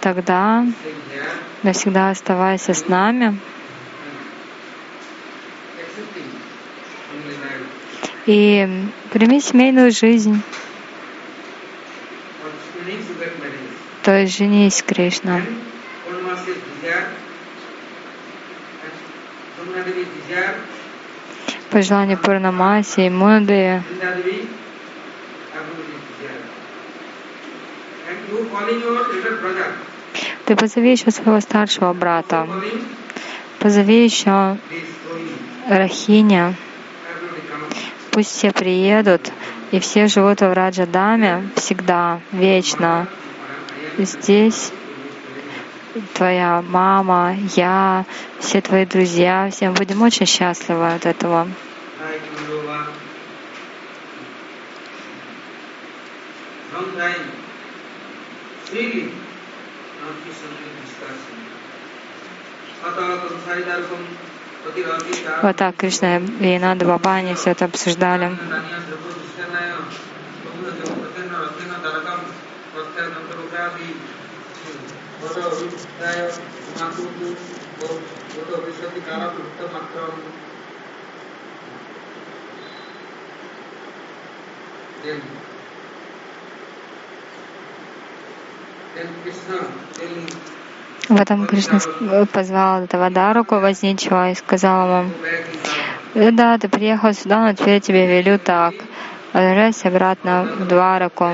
тогда 0.00 0.66
навсегда 1.62 2.10
оставайся 2.10 2.74
с 2.74 2.88
нами 2.88 3.38
и 8.26 8.68
прими 9.10 9.40
семейную 9.40 9.90
жизнь. 9.90 10.42
То 14.02 14.18
есть 14.18 14.36
женись, 14.36 14.82
Кришна. 14.82 15.36
and 15.36 15.46
Purnima 16.04 16.36
says 16.36 16.56
desire 16.56 17.08
and 18.84 18.92
Jamuna 19.56 19.63
Devi 19.63 19.63
desire 19.63 19.63
По 19.63 19.63
желанию 19.63 19.63
Пурнамаси 19.63 19.63
и 19.63 19.63
Муды, 19.63 19.63
Vrinda 19.63 19.63
Devi 19.63 19.63
everybody 19.63 19.63
desire 19.63 19.63
and 19.63 19.63
you 19.63 19.63
calling 28.50 28.80
your 28.80 28.96
elder 28.98 29.40
brother 29.40 29.72
ты 30.44 30.56
позови 30.56 30.92
еще 30.92 31.10
своего 31.10 31.40
старшего 31.40 31.92
брата, 31.94 32.46
позови 33.58 34.04
еще 34.04 34.58
Рахиня, 35.68 36.54
пусть 38.10 38.30
все 38.30 38.52
приедут, 38.52 39.32
и 39.70 39.80
все 39.80 40.06
живут 40.06 40.40
в 40.40 40.52
Раджадаме 40.52 41.48
всегда, 41.56 42.20
вечно. 42.30 43.08
Здесь 43.96 44.70
твоя 46.14 46.62
мама, 46.62 47.36
я, 47.56 48.04
все 48.40 48.60
твои 48.60 48.86
друзья, 48.86 49.48
все 49.50 49.68
мы 49.68 49.74
будем 49.74 50.02
очень 50.02 50.26
счастливы 50.26 50.94
от 50.94 51.06
этого. 51.06 51.48
Вот 65.42 65.56
так 65.56 65.76
Кришна 65.76 66.16
и 66.16 66.58
Нанда 66.58 66.86
Баба, 66.86 67.14
они 67.14 67.34
все 67.34 67.50
это 67.50 67.66
обсуждали. 67.66 68.36
Viptaya, 75.24 76.30
Makutu, 76.78 77.36
Vada 78.34 78.56
Vishati 78.64 79.00
Kara 79.06 79.30
Putta 79.30 79.68
Matram. 79.72 80.14
Then, 85.04 85.20
then 88.94 89.08
В 91.08 91.20
этом 91.20 91.46
Кришна 91.46 91.80
позвал 92.32 92.84
этого 92.84 93.10
Даруку 93.10 93.56
возничего 93.56 94.30
и 94.30 94.34
сказал 94.34 95.02
ему. 95.02 95.10
«Э, 96.14 96.30
да, 96.30 96.56
ты 96.58 96.68
приехал 96.68 97.12
сюда, 97.12 97.40
но 97.40 97.52
теперь 97.52 97.80
тебе 97.80 98.06
велю 98.06 98.38
так. 98.38 98.74
Возвращайся 99.32 99.88
обратно 99.88 100.44
в 100.44 100.66
Двараку. 100.66 101.30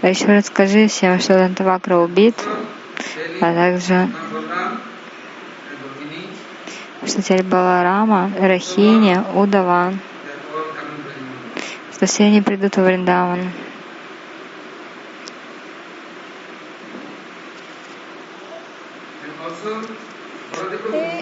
А 0.00 0.08
еще 0.08 0.26
расскажи 0.26 0.86
всем, 0.86 1.18
что 1.18 1.34
Дантавакра 1.34 1.96
убит, 1.96 2.36
а 3.40 3.52
также, 3.52 4.08
что 7.04 7.20
теперь 7.20 7.42
Баларама, 7.42 8.30
Рахини, 8.38 9.20
Удава, 9.34 9.92
they 9.92 10.30
are 10.30 10.54
all 10.54 10.72
coming 10.72 11.02
very 11.02 11.20
much. 11.20 11.94
что 11.94 12.06
все 12.06 12.24
они 12.24 12.42
придут 12.42 12.76
в 12.76 12.80
Вриндаван. 12.80 13.40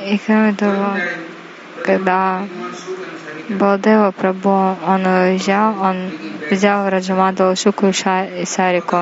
И 0.04 0.18
кроме 0.26 0.52
того, 0.52 0.96
когда 1.82 2.46
Балдева 3.48 4.10
Прабhu, 4.12 4.76
он 4.86 5.06
уезжал, 5.06 5.80
он 5.80 6.10
взял 6.50 6.88
Раджамадал 6.88 7.54
Шуку 7.54 7.86
и 7.86 7.92
Ша- 7.92 8.26
и 8.26 8.44
Сарику. 8.44 8.96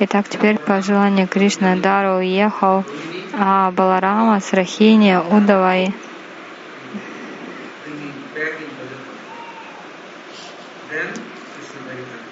Итак, 0.00 0.28
теперь 0.28 0.58
по 0.58 0.82
желанию 0.82 1.28
Кришны 1.28 1.76
Дару 1.76 2.18
уехал, 2.18 2.84
а 3.32 3.70
Баларама 3.70 4.40
с 4.40 4.52
Рахини, 4.52 5.16
Удавой 5.16 5.94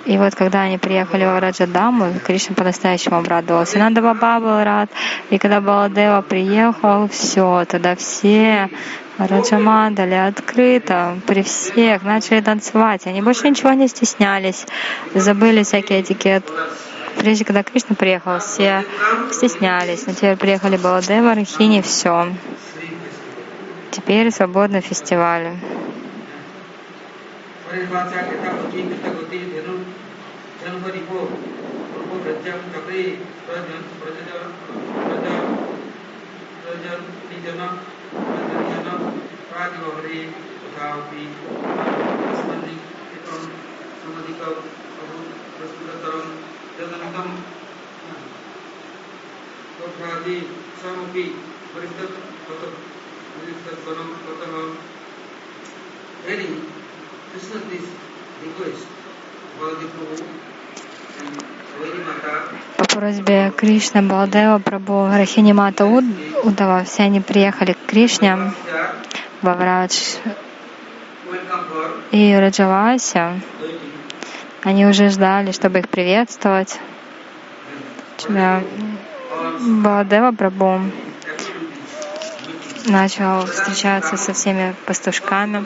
И 0.05 0.19
вот 0.19 0.35
когда 0.35 0.63
они 0.63 0.79
приехали 0.79 1.25
в 1.25 1.39
Раджадаму, 1.39 2.15
Кришна 2.25 2.57
по-настоящему 2.57 3.19
обрадовался. 3.19 3.79
Нанда 3.79 4.03
Баба 4.03 4.41
был 4.41 4.65
рад. 4.65 4.91
И 5.31 5.39
когда 5.39 5.61
Баладева 5.61 6.23
приехал, 6.23 7.09
все, 7.09 7.65
тогда 7.69 7.95
все 7.95 8.69
Раджамандали 9.19 10.15
открыто, 10.15 11.19
при 11.27 11.43
всех 11.43 12.03
начали 12.03 12.41
танцевать. 12.41 13.07
Они 13.07 13.21
больше 13.21 13.49
ничего 13.49 13.73
не 13.73 13.87
стеснялись, 13.89 14.67
забыли 15.15 15.63
всякий 15.63 16.01
этикет. 16.01 16.45
Прежде, 17.19 17.45
когда 17.45 17.63
Кришна 17.63 17.95
приехал, 17.95 18.39
все 18.39 18.85
стеснялись. 19.31 20.07
Но 20.07 20.15
теперь 20.15 20.37
приехали 20.37 20.77
Баладева, 20.77 21.35
Рахини, 21.35 21.83
все. 21.83 22.33
Теперь 23.91 24.31
свободный 24.31 24.81
фестиваль. 24.81 25.49
Janvaripo, 30.65 31.29
Purvo 31.93 32.23
Prajivahari, 39.53 40.33
Tathapi, 40.65 41.25
Asmani, 42.33 42.75
Kitam, 43.13 43.43
Samadikam, 44.01 44.57
Abu, 45.01 45.19
Prastudataram, 45.57 46.27
Jagantam, 46.81 47.29
Kothadi, 49.77 50.37
Samapi, 50.81 51.25
Varistat, 51.75 52.13
Katam, 52.49 52.73
Varistat 53.37 53.77
Karam, 53.85 54.09
Katam, 54.25 54.77
Heading, 56.27 56.55
Krishna 57.31 57.59
this 57.69 57.87
request, 58.43 58.87
Baladi 59.59 59.87
Prabhu, 59.93 60.17
and 61.21 61.63
По 62.79 62.85
просьбе 62.85 63.53
Кришны, 63.57 64.03
Балдева, 64.03 64.59
Прабhu, 64.59 65.09
Рахини 65.11 65.53
Мата 65.53 65.85
Уд- 65.85 66.05
Удава, 66.45 66.85
все 66.85 67.05
они 67.05 67.21
приехали 67.21 67.73
к 67.75 67.87
Кришне, 67.87 68.37
Bhaktya, 69.43 69.51
во 69.51 69.55
Врадж 69.55 70.19
welcome 71.27 71.65
for 71.69 72.03
и 72.13 72.35
Раджавасе. 72.35 73.19
waiting. 73.19 73.93
Они 74.63 74.87
уже 74.87 75.09
ждали, 75.09 75.51
чтобы 75.53 75.81
их 75.81 75.89
приветствовать. 75.89 76.79
Да. 78.29 78.63
Баладева 79.61 80.31
Прабhu 80.31 80.81
начал 82.87 83.47
встречаться 83.47 84.17
со 84.17 84.33
всеми 84.33 84.75
пастушками. 84.87 85.65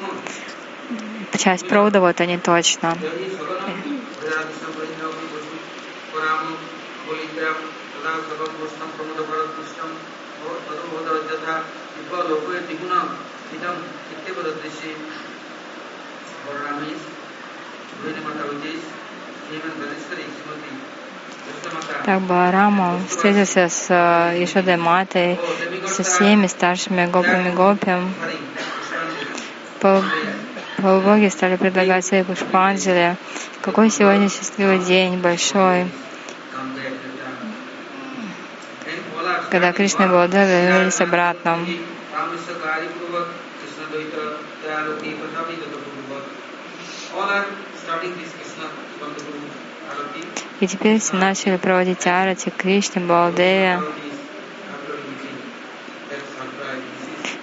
Часть 1.36 1.68
провода, 1.68 2.00
вот 2.00 2.20
они 2.20 2.38
точно. 2.38 2.96
Так 22.04 22.20
Баларама 22.22 23.00
встретился 23.08 23.68
с 23.68 23.86
э, 23.88 24.44
Ишадой 24.44 24.76
Матой, 24.76 25.38
со 25.86 26.02
всеми 26.04 26.46
старшими 26.46 27.06
гопами 27.06 27.50
гопи. 27.50 27.92
Пол- 29.80 30.04
Полубоги 30.76 31.28
стали 31.28 31.56
предлагать 31.56 32.04
свои 32.04 32.22
пушпанджали. 32.22 33.16
Какой 33.62 33.90
сегодня 33.90 34.28
счастливый 34.28 34.78
день, 34.78 35.18
большой, 35.18 35.86
когда 39.50 39.72
Кришна 39.72 40.04
и 40.04 40.08
Баладева 40.08 40.44
вернулись 40.44 41.00
обратно. 41.00 41.58
И 50.60 50.66
теперь 50.66 51.00
все 51.00 51.16
начали 51.16 51.56
проводить 51.56 52.06
арати 52.06 52.50
Кришне, 52.50 53.02
Баладеве. 53.02 53.80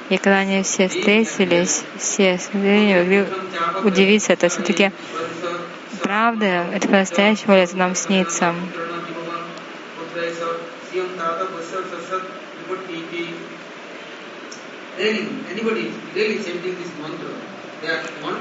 И 0.10 0.18
когда 0.18 0.40
они 0.40 0.64
все 0.64 0.88
встретились, 0.88 1.84
все 1.98 2.40
не 2.54 2.96
могли 2.96 3.26
удивиться, 3.84 4.34
это 4.34 4.50
все-таки 4.50 4.92
правда, 6.02 6.66
это 6.74 6.88
по-настоящему 6.88 7.54
это 7.54 7.78
нам 7.78 7.96
снится. 7.96 8.54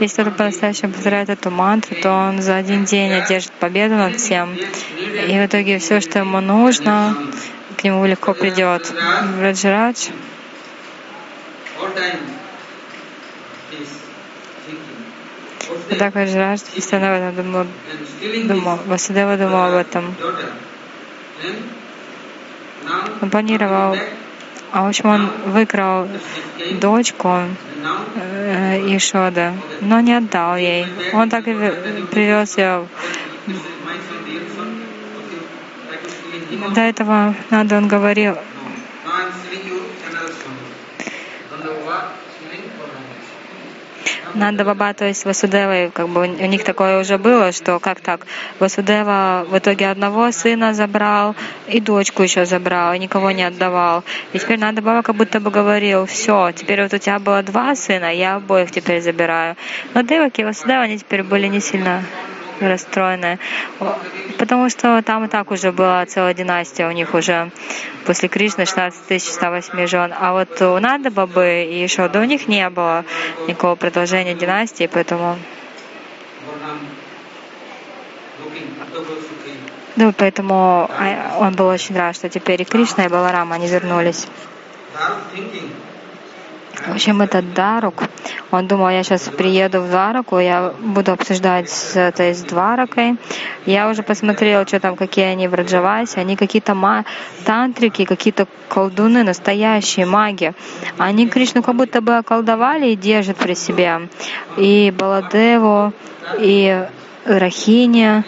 Если 0.01 0.23
кто-то 0.23 0.37
по-настоящему 0.37 0.93
повторяет 0.93 1.29
эту 1.29 1.51
мантру, 1.51 1.97
то 2.01 2.11
он 2.13 2.43
за 2.43 2.57
один 2.57 2.85
день 2.85 3.13
одержит 3.13 3.53
победу 3.53 3.95
над 3.95 4.17
всем. 4.17 4.55
И 4.55 5.33
в 5.33 5.47
итоге 5.47 5.79
все, 5.79 6.01
что 6.01 6.21
ему 6.21 6.41
нужно, 6.41 7.17
к 7.77 7.85
нему 7.85 8.05
легко 8.07 8.35
придет. 8.35 8.93
Раджарадж 9.41 10.09
так 15.99 16.15
Раджарадж 16.15 16.61
постоянно 16.75 17.29
об 17.29 17.35
этом 17.35 17.53
думал, 17.53 17.67
думал. 18.45 18.79
Васудева 18.87 19.37
думал 19.37 19.63
об 19.65 19.75
этом. 19.75 20.15
Он 23.21 23.31
планировал, 23.31 23.97
а 24.73 24.83
в 24.85 24.89
общем 24.89 25.07
он 25.11 25.31
выкрал 25.47 26.09
дочку 26.81 27.41
э, 28.15 28.97
Ишода, 28.97 29.53
но 29.81 30.01
не 30.01 30.15
отдал 30.15 30.57
ей. 30.57 30.87
Он 31.13 31.29
так 31.29 31.47
и 31.47 31.55
привез 32.11 32.57
ее. 32.57 32.87
До 36.75 36.81
этого 36.81 37.35
надо, 37.51 37.77
он 37.77 37.89
говорил, 37.89 38.37
Нанда 44.35 44.65
Баба, 44.65 44.95
то 44.95 45.05
есть 45.05 45.25
Васудева, 45.25 45.91
как 45.91 46.09
бы 46.09 46.23
у 46.23 46.47
них 46.47 46.65
такое 46.65 47.01
уже 47.01 47.19
было, 47.19 47.53
что 47.53 47.79
как 47.79 48.01
так, 48.01 48.27
Васудева 48.59 49.47
в 49.49 49.59
итоге 49.59 49.89
одного 49.89 50.33
сына 50.33 50.73
забрал 50.73 51.37
и 51.69 51.81
дочку 51.81 52.23
еще 52.23 52.47
забрал, 52.47 52.95
и 52.95 52.99
никого 52.99 53.31
не 53.31 53.43
отдавал. 53.43 54.05
И 54.33 54.39
теперь 54.39 54.59
Нанда 54.59 54.81
Баба 54.81 55.03
как 55.03 55.17
будто 55.17 55.39
бы 55.39 55.51
говорил, 55.51 56.07
все, 56.07 56.51
теперь 56.53 56.83
вот 56.83 56.95
у 56.95 56.99
тебя 56.99 57.19
было 57.19 57.43
два 57.43 57.75
сына, 57.75 58.15
я 58.15 58.37
обоих 58.37 58.71
теперь 58.71 59.03
забираю. 59.03 59.57
Но 59.93 60.03
Деваки 60.03 60.41
и 60.41 60.45
Васудева, 60.45 60.81
они 60.81 60.99
теперь 60.99 61.23
были 61.23 61.47
не 61.49 61.61
сильно 61.61 62.03
расстроены, 62.69 63.39
потому 64.39 64.69
что 64.69 65.03
там 65.03 65.25
и 65.25 65.29
так 65.29 65.51
уже 65.51 65.73
была 65.73 66.05
целая 66.07 66.35
династия 66.35 66.87
у 66.87 66.93
них 66.93 67.15
уже 67.15 67.51
после 68.07 68.29
Кришны 68.29 68.67
16 68.67 69.23
108 69.23 69.87
жен. 69.87 70.13
А 70.19 70.33
вот 70.33 70.61
у 70.63 70.79
Нанда 70.79 71.11
Бабы 71.11 71.65
и 71.65 71.87
Шода 71.89 72.21
у 72.21 72.25
них 72.25 72.49
не 72.49 72.69
было 72.71 73.05
никакого 73.47 73.75
продолжения 73.75 74.35
династии, 74.35 74.89
поэтому 74.93 75.39
ну, 79.95 80.13
поэтому 80.13 80.91
а, 80.91 81.37
он 81.39 81.55
был 81.55 81.67
очень 81.67 81.97
рад, 81.97 82.17
что 82.17 82.29
теперь 82.29 82.63
и 82.63 82.65
Кришна, 82.65 83.05
и 83.05 83.09
Баларама, 83.09 83.57
они 83.57 83.69
вернулись. 83.69 84.27
В 86.87 86.93
общем, 86.93 87.23
этот 87.23 87.55
Дарук, 87.55 88.03
он 88.51 88.67
думал, 88.67 88.89
я 88.91 89.03
сейчас 89.05 89.23
приеду 89.23 89.81
в 89.81 89.89
Двараку, 89.89 90.39
я 90.39 90.73
буду 90.81 91.13
обсуждать 91.13 91.71
с 91.71 91.97
этой 91.97 92.35
с 92.35 92.43
Дваракой. 92.43 93.17
Я 93.67 93.89
уже 93.89 94.03
посмотрела, 94.03 94.67
что 94.67 94.81
там, 94.81 94.97
какие 94.97 95.27
они 95.27 95.47
в 95.47 95.55
Раджавасе. 95.55 96.21
Они 96.21 96.35
какие-то 96.37 96.75
ма- 96.75 97.05
тантрики, 97.45 98.05
какие-то 98.05 98.47
колдуны, 98.69 99.23
настоящие 99.23 100.07
маги. 100.07 100.55
Они 100.99 101.29
Кришну 101.29 101.63
как 101.63 101.77
будто 101.77 102.01
бы 102.01 102.17
околдовали 102.17 102.91
и 102.91 102.97
держат 102.97 103.37
при 103.37 103.55
себе. 103.55 104.09
И 104.57 104.93
Баладеву, 104.97 105.93
и 106.41 106.85
Рахини, 107.25 108.25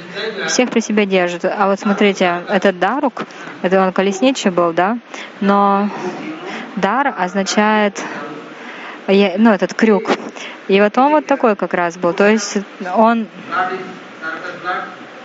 всех 0.46 0.70
при 0.70 0.80
себе 0.80 1.06
держат. 1.06 1.44
А 1.44 1.66
вот 1.66 1.80
смотрите, 1.80 2.42
этот 2.48 2.78
Дарук, 2.78 3.24
это 3.62 3.84
он 3.84 3.92
колесничий 3.92 4.50
был, 4.50 4.72
да? 4.72 4.98
Но 5.40 5.90
дар 6.76 7.12
означает 7.18 8.00
я- 9.12 9.34
ну, 9.38 9.50
этот 9.52 9.74
крюк. 9.74 10.10
И 10.68 10.80
вот 10.80 10.96
он 10.98 11.10
вот 11.12 11.26
такой 11.26 11.56
как 11.56 11.74
раз 11.74 11.96
был. 11.96 12.12
То 12.14 12.28
есть 12.28 12.58
он, 12.94 13.26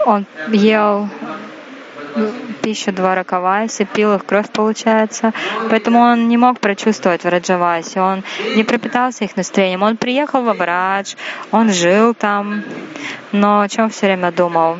он 0.06 0.26
ел 0.52 1.08
пищу 2.62 2.92
два 2.92 3.16
пил 3.86 4.16
их 4.16 4.26
кровь, 4.26 4.50
получается. 4.52 5.34
Поэтому 5.70 6.00
он 6.00 6.28
не 6.28 6.38
мог 6.38 6.60
прочувствовать 6.60 7.24
в 7.24 7.30
Раджавасе. 7.30 8.02
Он 8.02 8.24
не 8.56 8.64
пропитался 8.64 9.24
их 9.26 9.38
настроением. 9.38 9.84
Он 9.84 9.98
приехал 9.98 10.42
в 10.44 10.50
Абрадж, 10.50 11.16
он 11.52 11.72
жил 11.72 12.14
там, 12.14 12.64
но 13.32 13.62
о 13.62 13.70
чем 13.70 13.90
все 13.90 14.08
время 14.08 14.32
думал? 14.32 14.78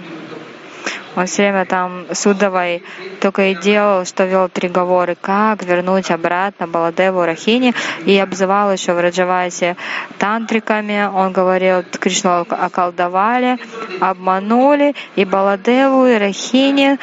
Он 1.20 1.26
все 1.26 1.42
время 1.42 1.66
там 1.66 2.06
с 2.10 2.26
Удовой 2.26 2.82
только 3.20 3.52
и 3.52 3.56
делал, 3.56 4.06
что 4.06 4.24
вел 4.24 4.48
переговоры, 4.48 5.18
как 5.20 5.64
вернуть 5.64 6.12
обратно 6.12 6.66
Баладеву 6.66 7.26
Рахини, 7.26 7.74
и 8.06 8.18
обзывал 8.18 8.72
еще 8.72 8.94
в 8.94 9.02
Раджавасе 9.02 9.76
тантриками. 10.18 11.10
Он 11.14 11.34
говорил, 11.34 11.84
Кришну 11.84 12.46
околдовали, 12.50 13.58
обманули, 14.00 14.96
и 15.18 15.26
Баладеву, 15.26 16.06
и 16.06 16.18
Рахини. 16.18 16.98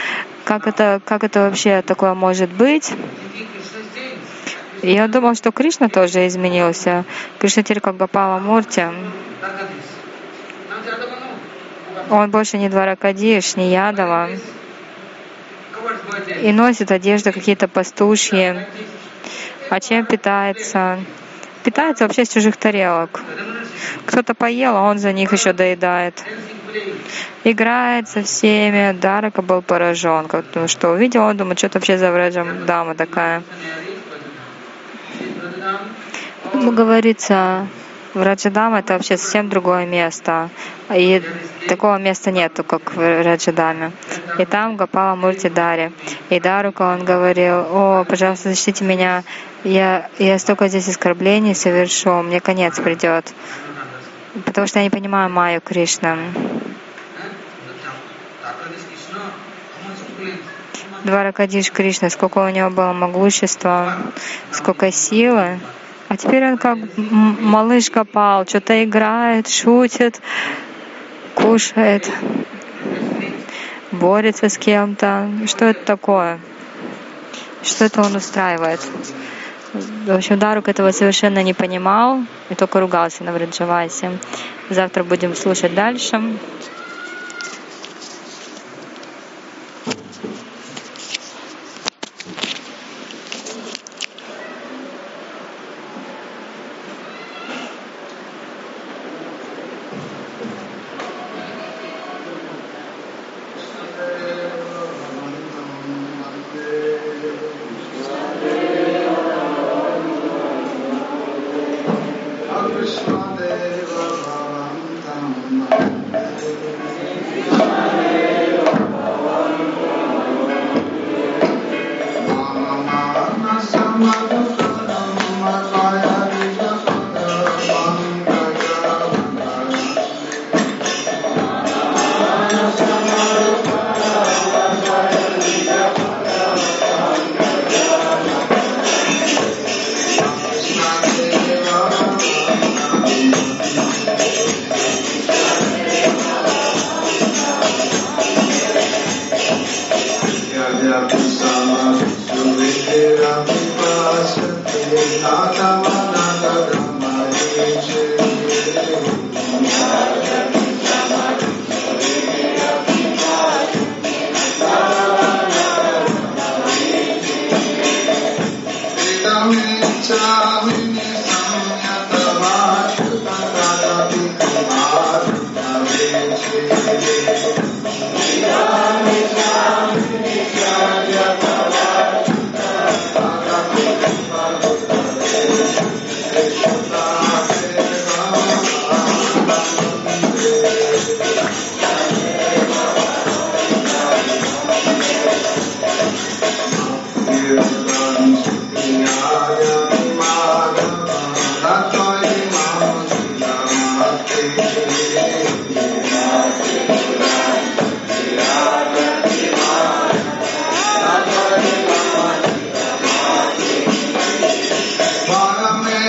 Как 0.45 0.67
это, 0.67 1.03
как 1.05 1.23
это 1.23 1.41
вообще 1.41 1.83
такое 1.83 2.15
может 2.15 2.49
быть? 2.49 2.95
Я 4.83 5.09
думал, 5.09 5.35
что 5.35 5.53
Кришна 5.53 5.91
тоже 5.91 6.27
изменился. 6.27 7.05
Кришна 7.39 7.65
как 7.65 7.99
Гапала 7.99 8.39
Мурти. 8.39 8.87
Он 12.11 12.31
больше 12.31 12.59
не 12.59 12.69
Дваракадиш, 12.69 13.57
не 13.57 13.73
Ядова. 13.73 14.31
И 16.43 16.53
носит 16.53 16.91
одежды 16.91 17.33
какие-то 17.33 17.69
пастушьи. 17.69 18.67
А 19.71 19.81
чем 19.81 20.07
питается? 20.07 20.99
Питается 21.65 22.05
вообще 22.05 22.25
с 22.25 22.29
чужих 22.29 22.57
тарелок. 22.57 23.21
Кто-то 24.07 24.35
поел, 24.35 24.77
а 24.77 24.83
он 24.83 24.99
за 24.99 25.13
них 25.13 25.33
еще 25.33 25.53
доедает. 25.53 26.23
Играет 27.45 28.09
со 28.09 28.23
всеми. 28.23 28.93
Дарака 28.93 29.43
был 29.43 29.63
поражен. 29.63 30.29
Ну, 30.55 30.69
что 30.69 30.91
увидел, 30.91 31.23
он 31.23 31.37
думает, 31.37 31.59
что 31.59 31.67
это 31.67 31.79
вообще 31.79 31.99
за 31.99 32.13
враджам 32.13 32.67
дама 32.67 32.95
такая. 32.95 33.43
Говорится, 36.55 37.67
Раджадам 38.23 38.75
это 38.75 38.95
вообще 38.95 39.17
совсем 39.17 39.49
другое 39.49 39.87
место. 39.87 40.51
И 40.95 41.23
такого 41.69 41.99
места 41.99 42.31
нету, 42.31 42.65
как 42.65 42.95
в 42.95 43.23
Раджадаме. 43.23 43.93
И 44.39 44.45
там 44.45 44.77
Гапала 44.77 45.15
Мурти 45.17 45.49
Дари. 45.49 45.93
И 46.31 46.41
Дарука 46.41 46.83
он 46.83 47.05
говорил, 47.05 47.67
о, 47.71 48.05
пожалуйста, 48.09 48.51
защитите 48.51 48.85
меня, 48.85 49.23
я, 49.65 50.09
я 50.19 50.39
столько 50.39 50.69
здесь 50.69 50.89
оскорблений 50.89 51.55
совершу, 51.55 52.23
мне 52.23 52.41
конец 52.41 52.79
придет. 52.79 53.33
Потому 54.45 54.67
что 54.67 54.79
я 54.79 54.85
не 54.85 54.91
понимаю 54.91 55.31
Майю 55.31 55.61
Кришна. 55.61 56.17
Дваракадиш 61.05 61.71
Кришна, 61.71 62.11
сколько 62.11 62.39
у 62.39 62.49
него 62.49 62.71
было 62.71 62.93
могущества, 62.93 63.97
сколько 64.51 64.91
силы. 64.91 65.61
А 66.09 66.17
теперь 66.17 66.47
он 66.47 66.57
как 66.57 66.79
малыш 66.97 67.91
Гопал, 67.91 68.47
что-то 68.47 68.85
играет, 68.85 69.49
шутит, 69.49 70.21
кушает, 71.35 72.11
борется 73.91 74.49
с 74.49 74.57
кем-то. 74.57 75.29
Что 75.47 75.65
это 75.67 75.85
такое? 75.85 76.39
Что 77.63 77.87
это 77.87 78.03
он 78.03 78.15
устраивает? 78.15 78.81
В 79.73 80.11
общем, 80.11 80.39
Дарук 80.39 80.69
этого 80.69 80.93
совершенно 80.93 81.43
не 81.43 81.53
понимал 81.53 82.21
и 82.51 82.55
только 82.55 82.81
ругался 82.81 83.25
на 83.25 83.33
Враджавасе. 83.33 84.13
Завтра 84.71 85.03
будем 85.03 85.35
слушать 85.35 85.75
дальше. 85.75 86.23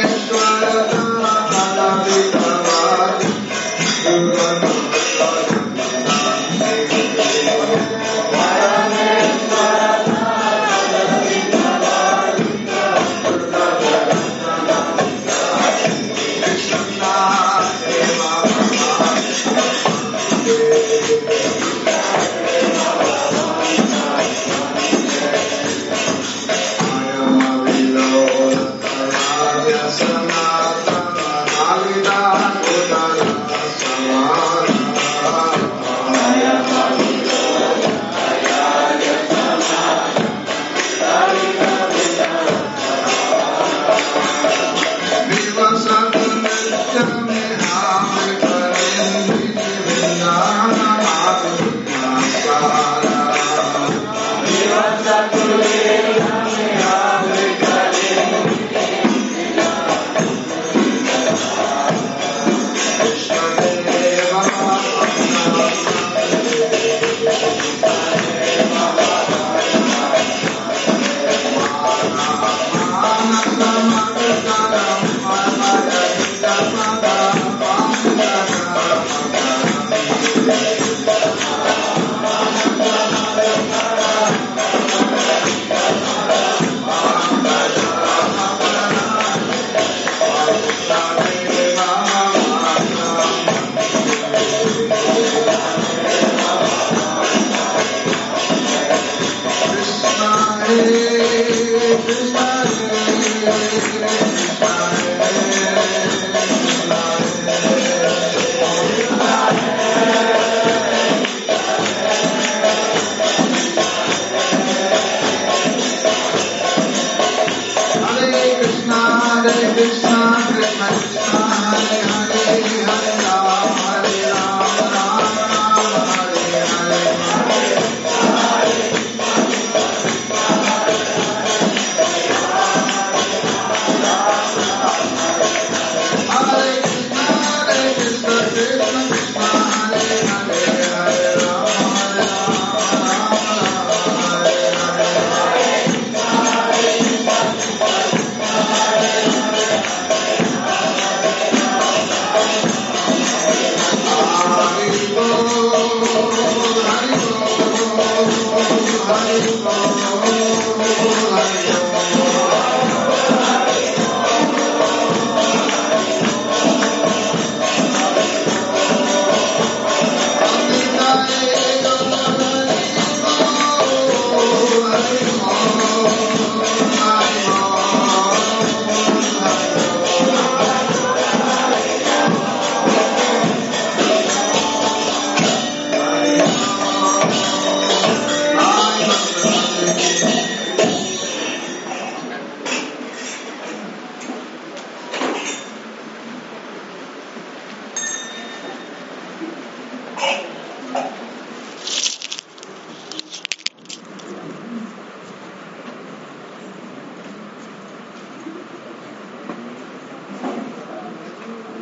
Krishna. 0.01 0.46